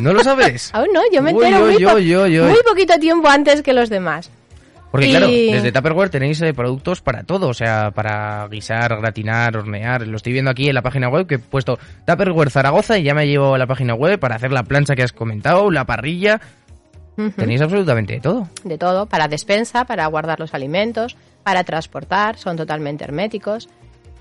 ¿No 0.03 0.13
lo 0.13 0.25
sabes? 0.25 0.71
Aún 0.75 0.89
no, 0.93 1.03
yo 1.13 1.23
me 1.23 1.31
entero 1.31 1.67
muy 1.67 2.63
poquito 2.69 2.99
tiempo 2.99 3.29
antes 3.29 3.63
que 3.63 3.73
los 3.73 3.89
demás. 3.89 4.31
Porque 4.91 5.07
Y- 5.07 5.11
claro, 5.11 5.27
desde 5.29 5.71
Tupperware 5.73 6.11
tenéis 6.11 6.41
eh, 6.43 6.53
productos 6.53 7.01
para 7.01 7.23
todo, 7.23 7.49
o 7.49 7.55
sea, 7.55 7.93
para 7.93 8.49
guisar, 8.49 8.97
gratinar, 9.01 9.57
hornear. 9.57 10.07
Lo 10.07 10.17
estoy 10.17 10.33
viendo 10.33 10.51
aquí 10.51 10.69
en 10.69 10.75
la 10.75 10.83
página 10.83 11.09
web 11.09 11.27
que 11.29 11.37
he 11.37 11.39
puesto 11.39 11.79
Tupperware 12.07 12.51
Zaragoza 12.51 12.99
y 12.99 13.05
ya 13.05 13.15
me 13.15 13.27
llevo 13.29 13.55
a 13.55 13.59
la 13.59 13.67
página 13.69 13.95
web 13.95 14.19
para 14.19 14.35
hacer 14.35 14.51
la 14.51 14.65
plancha 14.65 14.97
que 14.97 15.03
has 15.05 15.13
comentado, 15.13 15.71
la 15.71 15.85
parrilla. 15.85 16.41
Tenéis 17.37 17.61
absolutamente 17.61 18.15
de 18.15 18.21
todo. 18.21 18.49
de 18.65 18.79
todo, 18.79 19.05
para 19.07 19.29
despensa, 19.29 19.85
para 19.85 20.07
guardar 20.07 20.41
los 20.41 20.55
alimentos, 20.55 21.17
para 21.43 21.65
transportar, 21.65 22.39
son 22.39 22.57
totalmente 22.57 23.05
herméticos, 23.05 23.69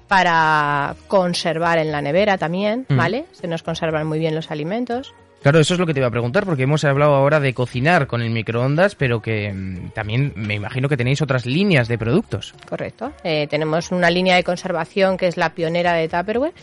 para 0.10 0.96
conservar 1.08 1.78
en 1.78 1.92
la 1.92 2.02
nevera 2.02 2.38
también, 2.38 2.86
Mm. 2.90 2.98
¿vale? 2.98 3.26
Se 3.32 3.48
nos 3.48 3.64
conservan 3.64 4.06
muy 4.08 4.20
bien 4.20 4.36
los 4.36 4.52
alimentos. 4.52 5.14
Claro, 5.42 5.60
eso 5.60 5.74
es 5.74 5.80
lo 5.80 5.86
que 5.86 5.94
te 5.94 6.00
iba 6.00 6.08
a 6.08 6.12
preguntar, 6.12 6.46
porque 6.46 6.64
hemos 6.64 6.84
hablado 6.84 7.16
ahora 7.16 7.40
de 7.40 7.54
cocinar 7.54 8.08
con 8.08 8.22
el 8.22 8.30
microondas, 8.30 8.96
pero 8.96 9.22
que 9.22 9.52
mm, 9.54 9.92
también 9.92 10.34
me 10.36 10.56
imagino 10.56 10.90
que 10.90 10.98
tenéis 10.98 11.22
otras 11.22 11.46
líneas 11.46 11.88
de 11.88 11.98
productos. 11.98 12.54
Correcto. 12.68 13.14
Eh, 13.24 13.48
tenemos 13.48 13.92
una 13.92 14.10
línea 14.10 14.36
de 14.36 14.44
conservación 14.44 15.18
que 15.18 15.28
es 15.28 15.38
la 15.38 15.54
pionera 15.54 15.94
de 15.94 16.10
Tupperware 16.10 16.54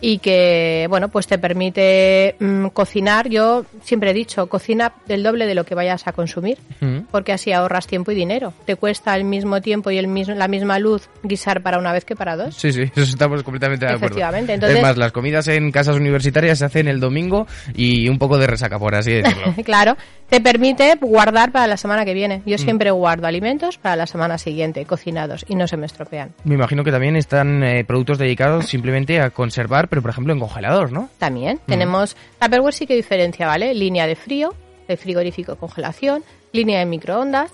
y 0.00 0.18
que, 0.18 0.86
bueno, 0.90 1.08
pues 1.08 1.26
te 1.26 1.38
permite 1.38 2.36
mm, 2.38 2.66
cocinar. 2.68 3.28
Yo 3.28 3.64
siempre 3.82 4.10
he 4.10 4.14
dicho, 4.14 4.46
cocina 4.46 4.92
del 5.06 5.22
doble 5.22 5.46
de 5.46 5.54
lo 5.54 5.64
que 5.64 5.74
vayas 5.74 6.06
a 6.06 6.12
consumir, 6.12 6.58
Mm. 6.80 7.06
porque 7.10 7.32
así 7.32 7.52
ahorras 7.52 7.86
tiempo 7.86 8.10
y 8.12 8.14
dinero. 8.14 8.52
Te 8.66 8.76
cuesta 8.76 9.16
el 9.16 9.24
mismo 9.24 9.60
tiempo 9.62 9.90
y 9.90 9.98
el 9.98 10.08
mismo, 10.08 10.34
la 10.34 10.48
misma 10.48 10.78
luz 10.78 11.08
guisar 11.22 11.62
para 11.62 11.78
una 11.78 11.92
vez 11.92 12.04
que 12.04 12.14
para 12.14 12.36
dos. 12.36 12.54
Sí, 12.54 12.72
sí, 12.72 12.82
eso 12.94 13.02
estamos 13.02 13.42
completamente 13.42 13.86
de 13.86 13.92
acuerdo. 13.92 14.06
Efectivamente, 14.06 14.52
entonces- 14.54 14.76
Es 14.78 14.82
más, 14.82 14.96
las 14.98 15.12
comidas 15.12 15.48
en 15.48 15.70
casas 15.72 15.96
universitarias 15.96 16.58
se 16.58 16.64
hacen 16.66 16.88
el 16.88 17.00
domingo 17.00 17.46
y 17.74 18.08
un 18.08 18.18
poco 18.18 18.36
de 18.38 18.46
resaca, 18.46 18.78
por 18.78 18.94
así 18.94 19.12
decirlo. 19.12 19.54
Claro, 19.64 19.96
te 20.28 20.40
permite 20.40 20.96
guardar 21.00 21.50
para 21.52 21.66
la 21.66 21.76
semana 21.76 22.04
que 22.04 22.12
viene. 22.14 22.38
Mm. 22.44 22.48
Yo 22.50 22.58
siempre 22.58 22.90
guardo 22.90 23.26
alimentos 23.26 23.78
para 23.78 23.96
la 23.96 24.06
semana 24.06 24.36
siguiente, 24.38 24.84
cocinados, 24.84 25.44
y 25.48 25.54
no 25.54 25.66
se 25.66 25.76
me 25.76 25.86
estropean. 25.86 26.30
Me 26.44 26.54
imagino 26.54 26.84
que 26.84 26.90
también 26.92 27.16
están 27.16 27.62
eh, 27.64 27.84
productos 27.84 28.18
dedicados 28.18 28.66
simplemente 28.66 29.20
a 29.20 29.30
conservar, 29.30 29.85
pero 29.86 30.02
por 30.02 30.10
ejemplo 30.10 30.32
en 30.32 30.40
congelador, 30.40 30.92
¿no? 30.92 31.08
También 31.18 31.56
Mm. 31.66 31.70
tenemos, 31.70 32.16
Tupperware 32.40 32.74
sí 32.74 32.86
que 32.86 32.94
diferencia, 32.94 33.46
¿vale? 33.46 33.74
Línea 33.74 34.06
de 34.06 34.16
frío, 34.16 34.54
de 34.88 34.96
frigorífico 34.96 35.56
congelación, 35.56 36.22
línea 36.52 36.78
de 36.78 36.86
microondas, 36.86 37.50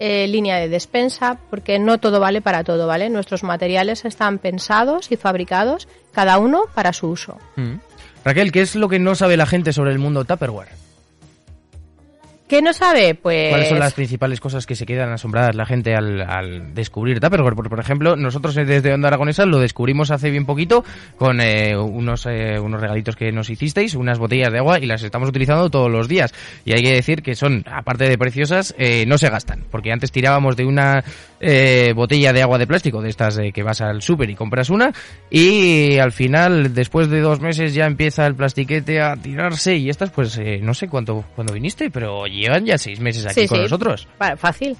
eh, 0.00 0.26
línea 0.26 0.56
de 0.56 0.68
despensa, 0.68 1.38
porque 1.50 1.78
no 1.78 1.98
todo 1.98 2.18
vale 2.20 2.40
para 2.42 2.64
todo, 2.64 2.86
¿vale? 2.86 3.08
Nuestros 3.10 3.42
materiales 3.44 4.04
están 4.04 4.38
pensados 4.38 5.10
y 5.12 5.16
fabricados, 5.16 5.88
cada 6.12 6.38
uno 6.38 6.62
para 6.74 6.92
su 6.92 7.08
uso. 7.08 7.38
Mm. 7.56 7.74
Raquel, 8.24 8.52
¿qué 8.52 8.62
es 8.62 8.74
lo 8.74 8.88
que 8.88 8.98
no 8.98 9.14
sabe 9.14 9.36
la 9.36 9.46
gente 9.46 9.72
sobre 9.72 9.92
el 9.92 9.98
mundo 9.98 10.24
Tupperware? 10.24 10.68
¿Qué 12.54 12.62
no 12.62 12.72
sabe? 12.72 13.16
Pues... 13.16 13.50
¿Cuáles 13.50 13.68
son 13.68 13.80
las 13.80 13.94
principales 13.94 14.38
cosas 14.38 14.64
que 14.64 14.76
se 14.76 14.86
quedan 14.86 15.10
asombradas 15.10 15.56
la 15.56 15.66
gente 15.66 15.96
al, 15.96 16.72
descubrir 16.72 17.18
Tupperware? 17.18 17.56
Porque, 17.56 17.68
por 17.68 17.80
ejemplo, 17.80 18.14
nosotros 18.14 18.54
desde 18.54 18.94
Onda 18.94 19.08
Aragonesa 19.08 19.44
lo 19.44 19.58
descubrimos 19.58 20.12
hace 20.12 20.30
bien 20.30 20.46
poquito 20.46 20.84
con 21.16 21.40
eh, 21.40 21.76
unos, 21.76 22.26
eh, 22.26 22.60
unos 22.60 22.80
regalitos 22.80 23.16
que 23.16 23.32
nos 23.32 23.50
hicisteis, 23.50 23.96
unas 23.96 24.20
botellas 24.20 24.52
de 24.52 24.58
agua 24.58 24.78
y 24.78 24.86
las 24.86 25.02
estamos 25.02 25.28
utilizando 25.28 25.68
todos 25.68 25.90
los 25.90 26.06
días. 26.06 26.32
Y 26.64 26.74
hay 26.74 26.82
que 26.84 26.92
decir 26.92 27.24
que 27.24 27.34
son, 27.34 27.64
aparte 27.66 28.08
de 28.08 28.16
preciosas, 28.16 28.72
eh, 28.78 29.04
no 29.04 29.18
se 29.18 29.30
gastan. 29.30 29.64
Porque 29.68 29.90
antes 29.90 30.12
tirábamos 30.12 30.54
de 30.54 30.64
una 30.64 31.02
eh, 31.46 31.92
botella 31.94 32.32
de 32.32 32.42
agua 32.42 32.58
de 32.58 32.66
plástico, 32.66 33.02
de 33.02 33.10
estas 33.10 33.36
de 33.36 33.52
que 33.52 33.62
vas 33.62 33.80
al 33.80 34.00
súper 34.00 34.30
y 34.30 34.34
compras 34.34 34.70
una, 34.70 34.92
y 35.30 35.98
al 35.98 36.12
final, 36.12 36.72
después 36.74 37.10
de 37.10 37.20
dos 37.20 37.40
meses, 37.40 37.74
ya 37.74 37.84
empieza 37.86 38.26
el 38.26 38.34
plastiquete 38.34 39.00
a 39.02 39.14
tirarse 39.16 39.76
y 39.76 39.90
estas, 39.90 40.10
pues, 40.10 40.38
eh, 40.38 40.58
no 40.62 40.72
sé 40.74 40.88
cuánto 40.88 41.24
cuando 41.34 41.52
viniste, 41.52 41.90
pero 41.90 42.26
llevan 42.26 42.64
ya 42.64 42.78
seis 42.78 42.98
meses 43.00 43.26
aquí 43.26 43.42
Sí, 43.42 43.48
con 43.48 43.58
sí. 43.58 43.62
nosotros. 43.64 44.08
Fácil. 44.38 44.76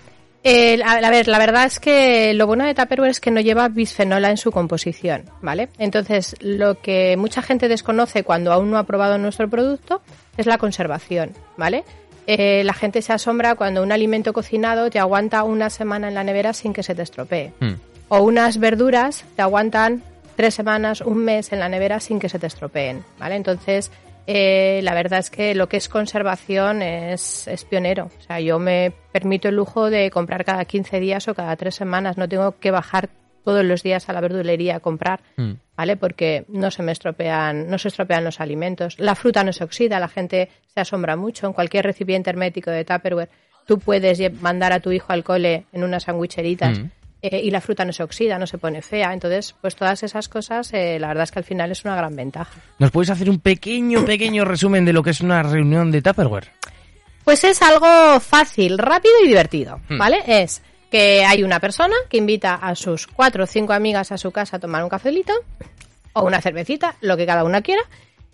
Eh, 0.46 0.78
a, 0.84 0.92
a 0.96 1.10
ver, 1.10 1.26
la 1.26 1.38
verdad 1.38 1.64
es 1.64 1.80
que 1.80 2.34
lo 2.34 2.46
bueno 2.46 2.66
de 2.66 2.74
Tupperware 2.74 3.10
es 3.10 3.18
que 3.20 3.30
no 3.30 3.40
lleva 3.40 3.68
bisfenola 3.68 4.28
en 4.28 4.36
su 4.36 4.52
composición, 4.52 5.24
¿vale? 5.40 5.70
Entonces, 5.78 6.36
lo 6.40 6.80
que 6.82 7.16
mucha 7.16 7.40
gente 7.40 7.66
desconoce 7.66 8.24
cuando 8.24 8.52
aún 8.52 8.70
no 8.70 8.76
ha 8.76 8.84
probado 8.84 9.16
nuestro 9.16 9.48
producto 9.48 10.02
es 10.36 10.44
la 10.44 10.58
conservación, 10.58 11.32
¿vale? 11.56 11.84
Eh, 12.26 12.62
la 12.64 12.72
gente 12.72 13.02
se 13.02 13.12
asombra 13.12 13.54
cuando 13.54 13.82
un 13.82 13.92
alimento 13.92 14.32
cocinado 14.32 14.88
te 14.90 14.98
aguanta 14.98 15.44
una 15.44 15.70
semana 15.70 16.08
en 16.08 16.14
la 16.14 16.24
nevera 16.24 16.52
sin 16.52 16.72
que 16.72 16.82
se 16.82 16.94
te 16.94 17.02
estropee. 17.02 17.52
Mm. 17.60 17.72
O 18.08 18.22
unas 18.22 18.58
verduras 18.58 19.24
te 19.36 19.42
aguantan 19.42 20.02
tres 20.36 20.54
semanas, 20.54 21.00
un 21.00 21.18
mes 21.18 21.52
en 21.52 21.60
la 21.60 21.68
nevera 21.68 22.00
sin 22.00 22.18
que 22.18 22.28
se 22.28 22.38
te 22.38 22.46
estropeen, 22.46 23.04
¿vale? 23.18 23.36
Entonces, 23.36 23.90
eh, 24.26 24.80
la 24.82 24.94
verdad 24.94 25.20
es 25.20 25.30
que 25.30 25.54
lo 25.54 25.68
que 25.68 25.76
es 25.76 25.88
conservación 25.88 26.82
es, 26.82 27.46
es 27.46 27.64
pionero. 27.64 28.10
O 28.18 28.22
sea, 28.22 28.40
yo 28.40 28.58
me 28.58 28.92
permito 29.12 29.48
el 29.48 29.56
lujo 29.56 29.90
de 29.90 30.10
comprar 30.10 30.44
cada 30.44 30.64
15 30.64 31.00
días 31.00 31.28
o 31.28 31.34
cada 31.34 31.56
tres 31.56 31.74
semanas. 31.74 32.16
No 32.16 32.28
tengo 32.28 32.58
que 32.58 32.70
bajar 32.70 33.10
todos 33.44 33.64
los 33.64 33.82
días 33.82 34.08
a 34.08 34.12
la 34.12 34.20
verdulería 34.20 34.76
a 34.76 34.80
comprar, 34.80 35.20
Mm. 35.36 35.52
¿vale? 35.76 35.96
Porque 35.96 36.44
no 36.48 36.70
se 36.70 36.82
me 36.82 36.92
estropean, 36.92 37.68
no 37.68 37.78
se 37.78 37.88
estropean 37.88 38.24
los 38.24 38.40
alimentos. 38.40 38.98
La 38.98 39.14
fruta 39.14 39.44
no 39.44 39.52
se 39.52 39.64
oxida, 39.64 40.00
la 40.00 40.08
gente 40.08 40.48
se 40.72 40.80
asombra 40.80 41.16
mucho. 41.16 41.46
En 41.46 41.52
cualquier 41.52 41.84
recipiente 41.84 42.30
hermético 42.30 42.70
de 42.70 42.84
Tupperware, 42.84 43.28
tú 43.66 43.78
puedes 43.78 44.18
mandar 44.42 44.72
a 44.72 44.80
tu 44.80 44.90
hijo 44.92 45.12
al 45.12 45.22
cole 45.24 45.64
en 45.72 45.84
unas 45.84 46.04
sandwicheritas 46.04 46.78
Mm. 46.78 46.90
eh, 47.22 47.40
y 47.42 47.50
la 47.50 47.60
fruta 47.62 47.84
no 47.86 47.92
se 47.92 48.02
oxida, 48.02 48.38
no 48.38 48.46
se 48.46 48.58
pone 48.58 48.82
fea. 48.82 49.12
Entonces, 49.14 49.54
pues 49.60 49.74
todas 49.76 50.02
esas 50.02 50.28
cosas, 50.28 50.72
eh, 50.74 50.98
la 51.00 51.08
verdad 51.08 51.24
es 51.24 51.30
que 51.32 51.38
al 51.38 51.44
final 51.44 51.70
es 51.70 51.84
una 51.84 51.96
gran 51.96 52.14
ventaja. 52.14 52.60
¿Nos 52.78 52.90
puedes 52.90 53.08
hacer 53.10 53.30
un 53.30 53.38
pequeño, 53.40 54.04
pequeño 54.04 54.44
resumen 54.44 54.84
de 54.84 54.92
lo 54.92 55.02
que 55.02 55.10
es 55.10 55.20
una 55.22 55.42
reunión 55.42 55.90
de 55.90 56.02
Tupperware? 56.02 56.50
Pues 57.24 57.42
es 57.44 57.62
algo 57.62 58.20
fácil, 58.20 58.76
rápido 58.76 59.14
y 59.24 59.28
divertido, 59.28 59.80
Hmm. 59.88 59.96
¿vale? 59.96 60.18
Es 60.26 60.62
que 60.94 61.24
hay 61.24 61.42
una 61.42 61.58
persona 61.58 61.96
que 62.08 62.18
invita 62.18 62.54
a 62.54 62.76
sus 62.76 63.08
cuatro 63.08 63.42
o 63.42 63.46
cinco 63.48 63.72
amigas 63.72 64.12
a 64.12 64.16
su 64.16 64.30
casa 64.30 64.58
a 64.58 64.60
tomar 64.60 64.84
un 64.84 64.88
cafelito 64.88 65.32
o 66.12 66.22
una 66.22 66.40
cervecita, 66.40 66.94
lo 67.00 67.16
que 67.16 67.26
cada 67.26 67.42
una 67.42 67.62
quiera. 67.62 67.82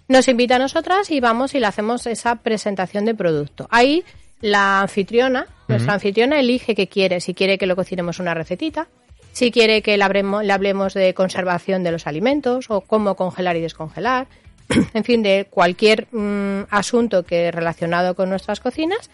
Nos 0.08 0.28
invita 0.28 0.56
a 0.56 0.58
nosotras 0.58 1.10
y 1.10 1.20
vamos 1.20 1.54
y 1.54 1.58
le 1.58 1.64
hacemos 1.64 2.06
esa 2.06 2.36
presentación 2.36 3.06
de 3.06 3.14
producto. 3.14 3.66
Ahí 3.70 4.04
la 4.42 4.82
anfitriona, 4.82 5.46
nuestra 5.68 5.94
anfitriona 5.94 6.38
elige 6.38 6.74
qué 6.74 6.86
quiere, 6.86 7.22
si 7.22 7.32
quiere 7.32 7.56
que 7.56 7.64
lo 7.64 7.76
cocinemos 7.76 8.18
una 8.18 8.34
recetita, 8.34 8.88
si 9.32 9.50
quiere 9.50 9.80
que 9.80 9.96
le, 9.96 10.04
le 10.42 10.52
hablemos 10.52 10.92
de 10.92 11.14
conservación 11.14 11.82
de 11.82 11.92
los 11.92 12.06
alimentos 12.06 12.66
o 12.68 12.82
cómo 12.82 13.16
congelar 13.16 13.56
y 13.56 13.62
descongelar, 13.62 14.26
en 14.92 15.04
fin, 15.04 15.22
de 15.22 15.46
cualquier 15.48 16.08
mm, 16.12 16.64
asunto 16.68 17.22
que 17.22 17.50
relacionado 17.52 18.14
con 18.14 18.28
nuestras 18.28 18.60
cocinas. 18.60 19.08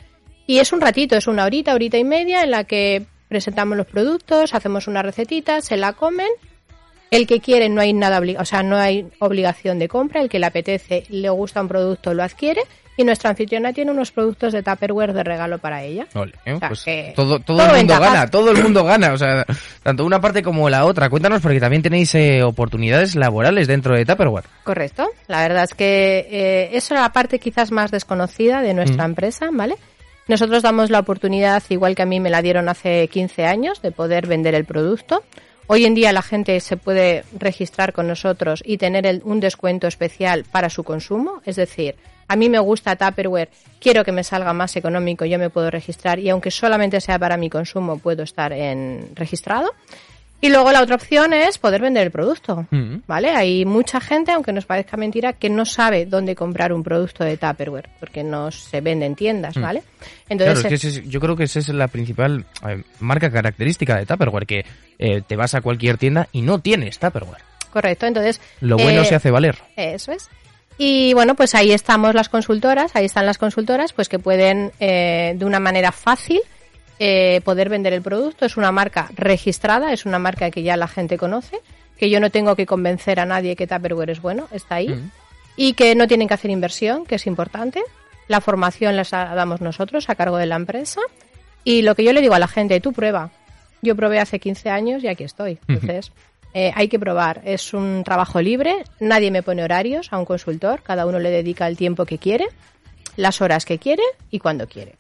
Y 0.49 0.59
es 0.59 0.73
un 0.73 0.81
ratito, 0.81 1.17
es 1.17 1.29
una 1.29 1.45
horita, 1.45 1.75
horita 1.75 1.97
y 1.97 2.03
media 2.03 2.43
en 2.43 2.51
la 2.51 2.65
que 2.65 3.07
presentamos 3.29 3.77
los 3.77 3.87
productos, 3.87 4.55
hacemos 4.55 4.87
una 4.87 5.03
recetita, 5.03 5.61
se 5.61 5.77
la 5.77 5.93
comen. 5.93 6.29
El 7.11 7.27
que 7.29 7.41
quiere 7.41 7.69
no 7.69 7.81
hay 7.81 7.93
nada, 7.93 8.21
o 8.39 8.45
sea, 8.45 8.63
no 8.65 8.77
hay 8.77 9.07
obligación 9.21 9.79
de 9.79 9.87
compra. 9.89 10.21
El 10.21 10.29
que 10.29 10.41
le 10.41 10.47
apetece, 10.47 11.05
le 11.09 11.29
gusta 11.31 11.61
un 11.63 11.69
producto, 11.69 12.13
lo 12.15 12.23
adquiere. 12.25 12.63
Y 12.99 13.05
nuestra 13.05 13.29
anfitriona 13.29 13.75
tiene 13.75 13.91
unos 13.91 14.11
productos 14.11 14.55
de 14.55 14.63
Tupperware 14.63 15.13
de 15.13 15.23
regalo 15.23 15.59
para 15.59 15.83
ella. 15.83 16.07
Ole, 16.15 16.33
¿eh? 16.47 16.55
O 16.55 16.59
sea, 16.59 16.69
Pues 16.69 16.83
que 16.83 17.13
todo, 17.15 17.39
todo, 17.41 17.59
todo 17.59 17.67
el 17.77 17.77
mundo 17.77 18.01
gana, 18.01 18.27
todo 18.31 18.51
el 18.53 18.63
mundo 18.63 18.85
gana, 18.85 19.13
o 19.13 19.19
sea, 19.19 19.45
tanto 19.83 20.03
una 20.05 20.19
parte 20.19 20.43
como 20.43 20.71
la 20.71 20.87
otra. 20.87 21.11
Cuéntanos 21.11 21.43
porque 21.43 21.61
también 21.61 21.83
tenéis 21.83 22.15
eh, 22.15 22.43
oportunidades 22.43 23.15
laborales 23.15 23.69
dentro 23.69 23.95
de 23.95 24.07
Tupperware. 24.07 24.47
Correcto. 24.65 25.11
La 25.29 25.43
verdad 25.43 25.65
es 25.65 25.75
que 25.75 26.27
eh, 26.31 26.71
eso 26.73 26.95
era 26.95 27.03
la 27.03 27.13
parte 27.13 27.39
quizás 27.39 27.71
más 27.71 27.91
desconocida 27.91 28.63
de 28.63 28.73
nuestra 28.73 29.07
Mm. 29.07 29.11
empresa, 29.11 29.49
¿vale? 29.53 29.77
Nosotros 30.29 30.63
damos 30.63 30.91
la 30.91 30.99
oportunidad, 30.99 31.63
igual 31.69 31.95
que 31.95 32.03
a 32.03 32.07
mí 32.07 32.19
me 32.19 32.31
la 32.31 32.43
dieron 32.43 32.69
hace 32.69 33.07
15 33.07 33.45
años, 33.45 33.81
de 33.81 33.93
poder 33.93 34.27
vender 34.27 34.55
el 34.55 34.65
producto. 34.65 35.23
Hoy 35.69 35.85
en 35.85 35.95
día 35.95 36.13
la 36.13 36.23
gente 36.23 36.59
se 36.61 36.77
puede 36.77 37.25
registrar 37.37 37.93
con 37.93 38.09
nosotros 38.09 38.63
y 38.65 38.79
tener 38.79 39.23
un 39.25 39.41
descuento 39.41 39.87
especial 39.87 40.45
para 40.45 40.69
su 40.69 40.85
consumo. 40.85 41.43
Es 41.45 41.57
decir, 41.57 41.97
a 42.29 42.35
mí 42.35 42.49
me 42.49 42.59
gusta 42.59 42.97
Tupperware, 42.97 43.51
quiero 43.81 44.05
que 44.05 44.11
me 44.11 44.25
salga 44.25 44.53
más 44.53 44.75
económico, 44.77 45.25
yo 45.25 45.39
me 45.39 45.51
puedo 45.51 45.71
registrar 45.71 46.19
y 46.19 46.29
aunque 46.29 46.51
solamente 46.51 47.01
sea 47.01 47.19
para 47.19 47.37
mi 47.37 47.49
consumo, 47.49 47.99
puedo 47.99 48.25
estar 48.25 48.53
en 48.53 49.11
registrado. 49.15 49.73
Y 50.41 50.51
luego 50.51 50.71
la 50.71 50.83
otra 50.83 50.97
opción 50.97 51.33
es 51.33 51.57
poder 51.57 51.81
vender 51.81 52.05
el 52.05 52.11
producto, 52.11 52.67
mm. 52.71 52.97
¿vale? 53.07 53.31
Hay 53.31 53.65
mucha 53.65 54.01
gente, 54.01 54.33
aunque 54.33 54.53
nos 54.53 54.67
parezca 54.67 54.97
mentira, 54.97 55.33
que 55.33 55.49
no 55.49 55.65
sabe 55.65 56.05
dónde 56.05 56.35
comprar 56.35 56.73
un 56.73 56.83
producto 56.83 57.25
de 57.25 57.39
Tupperware, 57.39 57.89
porque 57.99 58.23
no 58.23 58.51
se 58.51 58.83
vende 58.83 59.07
en 59.07 59.15
tiendas, 59.15 59.57
mm. 59.57 59.63
¿vale? 59.63 59.83
Entonces, 60.29 61.03
yo 61.09 61.21
creo 61.21 61.37
que 61.37 61.45
esa 61.45 61.61
es 61.61 61.69
la 61.71 61.89
principal 61.89 62.45
eh, 62.69 62.83
marca 63.01 63.31
característica 63.31 63.97
de 63.97 64.05
Tupperware, 64.05 64.47
que 64.47 64.65
eh, 64.99 65.23
te 65.27 65.37
vas 65.37 65.55
a 65.55 65.63
cualquier 65.63 65.97
tienda 65.97 66.29
y 66.33 66.43
no 66.43 66.61
tienes 66.61 66.99
Tupperware. 66.99 67.43
Correcto, 67.71 68.07
entonces... 68.07 68.41
Lo 68.61 68.77
bueno 68.77 69.05
se 69.05 69.15
eh, 69.15 69.17
hace 69.17 69.31
valer. 69.31 69.57
Eso 69.77 70.13
es. 70.13 70.29
Y 70.79 71.15
bueno, 71.15 71.35
pues 71.35 71.55
ahí 71.55 71.73
estamos 71.73 72.15
las 72.15 72.29
consultoras, 72.29 72.95
ahí 72.95 73.07
están 73.07 73.25
las 73.25 73.39
consultoras, 73.39 73.95
pues 73.95 74.11
que 74.11 74.19
pueden 74.19 74.73
de 74.79 75.39
una 75.41 75.59
manera 75.59 75.91
fácil 75.91 76.43
eh, 76.99 77.41
poder 77.45 77.69
vender 77.69 77.93
el 77.93 78.03
producto. 78.03 78.47
Es 78.47 78.57
una 78.57 78.73
marca 78.73 79.11
registrada, 79.15 79.93
es 79.93 80.07
una 80.07 80.19
marca 80.19 80.51
que 80.51 80.63
ya 80.63 80.77
la 80.77 80.89
gente 80.89 81.19
conoce, 81.19 81.59
que 81.97 82.11
yo 82.11 82.21
no 82.21 82.31
tengo 82.31 82.57
que 82.57 82.67
convencer 82.67 83.21
a 83.21 83.27
nadie 83.27 83.57
que 83.57 83.67
Tupperware 83.67 84.11
es 84.11 84.21
bueno, 84.21 84.49
está 84.53 84.77
ahí. 84.77 85.11
Y 85.57 85.73
que 85.73 85.95
no 85.95 86.07
tienen 86.07 86.29
que 86.29 86.35
hacer 86.35 86.51
inversión, 86.51 87.07
que 87.07 87.15
es 87.15 87.27
importante. 87.27 87.83
La 88.29 88.41
formación 88.41 88.97
la 88.97 89.05
damos 89.05 89.61
nosotros 89.61 90.09
a 90.11 90.15
cargo 90.15 90.37
de 90.37 90.47
la 90.47 90.57
empresa. 90.57 91.01
Y 91.65 91.83
lo 91.83 91.95
que 91.95 92.05
yo 92.05 92.13
le 92.13 92.21
digo 92.21 92.35
a 92.35 92.39
la 92.39 92.49
gente, 92.49 92.81
tú 92.81 92.93
prueba. 92.93 93.31
Yo 93.83 93.97
probé 93.97 94.21
hace 94.21 94.39
15 94.39 94.71
años 94.71 95.03
y 95.03 95.09
aquí 95.09 95.25
estoy. 95.25 95.59
Entonces, 95.69 96.13
eh, 96.59 96.73
hay 96.75 96.89
que 96.89 96.99
probar. 96.99 97.43
Es 97.45 97.75
un 97.75 98.03
trabajo 98.05 98.41
libre, 98.41 98.85
nadie 99.01 99.31
me 99.31 99.43
pone 99.43 99.63
horarios 99.63 100.13
a 100.13 100.19
un 100.19 100.25
consultor, 100.25 100.83
cada 100.83 101.05
uno 101.05 101.19
le 101.19 101.31
dedica 101.31 101.67
el 101.69 101.77
tiempo 101.77 102.07
que 102.07 102.17
quiere, 102.17 102.47
las 103.17 103.43
horas 103.43 103.67
que 103.67 103.79
quiere 103.79 104.03
y 104.31 104.39
cuando 104.39 104.67
quiere. 104.67 104.95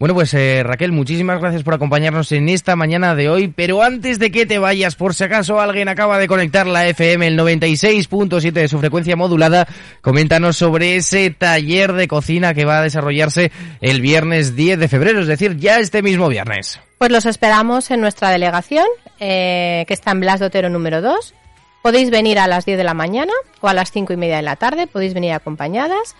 Bueno, 0.00 0.14
pues 0.14 0.32
eh, 0.32 0.62
Raquel, 0.64 0.92
muchísimas 0.92 1.40
gracias 1.40 1.62
por 1.62 1.74
acompañarnos 1.74 2.32
en 2.32 2.48
esta 2.48 2.74
mañana 2.74 3.14
de 3.14 3.28
hoy, 3.28 3.48
pero 3.48 3.82
antes 3.82 4.18
de 4.18 4.30
que 4.30 4.46
te 4.46 4.58
vayas, 4.58 4.96
por 4.96 5.14
si 5.14 5.24
acaso 5.24 5.60
alguien 5.60 5.88
acaba 5.88 6.16
de 6.16 6.26
conectar 6.26 6.66
la 6.66 6.88
FM, 6.88 7.26
el 7.26 7.38
96.7 7.38 8.50
de 8.50 8.68
su 8.68 8.78
frecuencia 8.78 9.14
modulada, 9.14 9.68
coméntanos 10.00 10.56
sobre 10.56 10.96
ese 10.96 11.28
taller 11.28 11.92
de 11.92 12.08
cocina 12.08 12.54
que 12.54 12.64
va 12.64 12.78
a 12.78 12.82
desarrollarse 12.82 13.52
el 13.82 14.00
viernes 14.00 14.56
10 14.56 14.78
de 14.78 14.88
febrero, 14.88 15.20
es 15.20 15.26
decir, 15.26 15.58
ya 15.58 15.80
este 15.80 16.00
mismo 16.00 16.28
viernes. 16.28 16.80
Pues 16.96 17.10
los 17.10 17.26
esperamos 17.26 17.90
en 17.90 18.00
nuestra 18.00 18.30
delegación, 18.30 18.86
eh, 19.18 19.84
que 19.86 19.92
está 19.92 20.12
en 20.12 20.20
Blas 20.20 20.40
de 20.40 20.46
Otero 20.46 20.70
número 20.70 21.02
2. 21.02 21.34
Podéis 21.82 22.08
venir 22.08 22.38
a 22.38 22.46
las 22.46 22.64
10 22.64 22.78
de 22.78 22.84
la 22.84 22.94
mañana 22.94 23.34
o 23.60 23.68
a 23.68 23.74
las 23.74 23.92
5 23.92 24.14
y 24.14 24.16
media 24.16 24.36
de 24.36 24.42
la 24.44 24.56
tarde, 24.56 24.86
podéis 24.86 25.12
venir 25.12 25.34
acompañadas. 25.34 26.16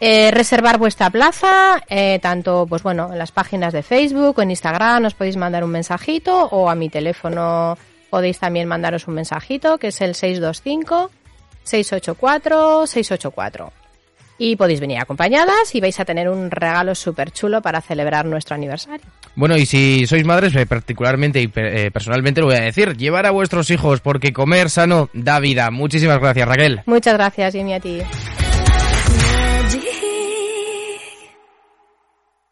Eh, 0.00 0.30
reservar 0.32 0.78
vuestra 0.78 1.08
plaza, 1.10 1.82
eh, 1.88 2.18
tanto 2.20 2.66
pues 2.68 2.82
bueno, 2.82 3.10
en 3.12 3.18
las 3.18 3.30
páginas 3.30 3.72
de 3.72 3.82
Facebook 3.82 4.38
o 4.38 4.42
en 4.42 4.50
Instagram 4.50 5.04
os 5.04 5.14
podéis 5.14 5.36
mandar 5.36 5.62
un 5.62 5.70
mensajito 5.70 6.46
o 6.46 6.68
a 6.68 6.74
mi 6.74 6.88
teléfono 6.88 7.78
podéis 8.10 8.38
también 8.38 8.66
mandaros 8.68 9.06
un 9.06 9.14
mensajito 9.14 9.78
que 9.78 9.88
es 9.88 10.00
el 10.00 10.14
625 10.14 11.10
684 11.62 12.86
684. 12.86 13.72
Y 14.36 14.56
podéis 14.56 14.80
venir 14.80 14.98
acompañadas 14.98 15.72
y 15.74 15.80
vais 15.80 15.98
a 16.00 16.04
tener 16.04 16.28
un 16.28 16.50
regalo 16.50 16.96
súper 16.96 17.30
chulo 17.30 17.62
para 17.62 17.80
celebrar 17.80 18.26
nuestro 18.26 18.56
aniversario. 18.56 19.06
Bueno, 19.36 19.56
y 19.56 19.64
si 19.64 20.08
sois 20.08 20.24
madres, 20.24 20.56
eh, 20.56 20.66
particularmente 20.66 21.40
y 21.40 21.46
personalmente 21.46 22.40
lo 22.40 22.48
voy 22.48 22.56
a 22.56 22.62
decir, 22.62 22.96
llevar 22.96 23.26
a 23.26 23.30
vuestros 23.30 23.70
hijos 23.70 24.00
porque 24.00 24.32
comer 24.32 24.70
sano 24.70 25.08
da 25.12 25.38
vida. 25.38 25.70
Muchísimas 25.70 26.18
gracias, 26.18 26.48
Raquel. 26.48 26.82
Muchas 26.86 27.14
gracias, 27.14 27.54
Jimmy, 27.54 27.74
a 27.74 27.80
ti. 27.80 28.02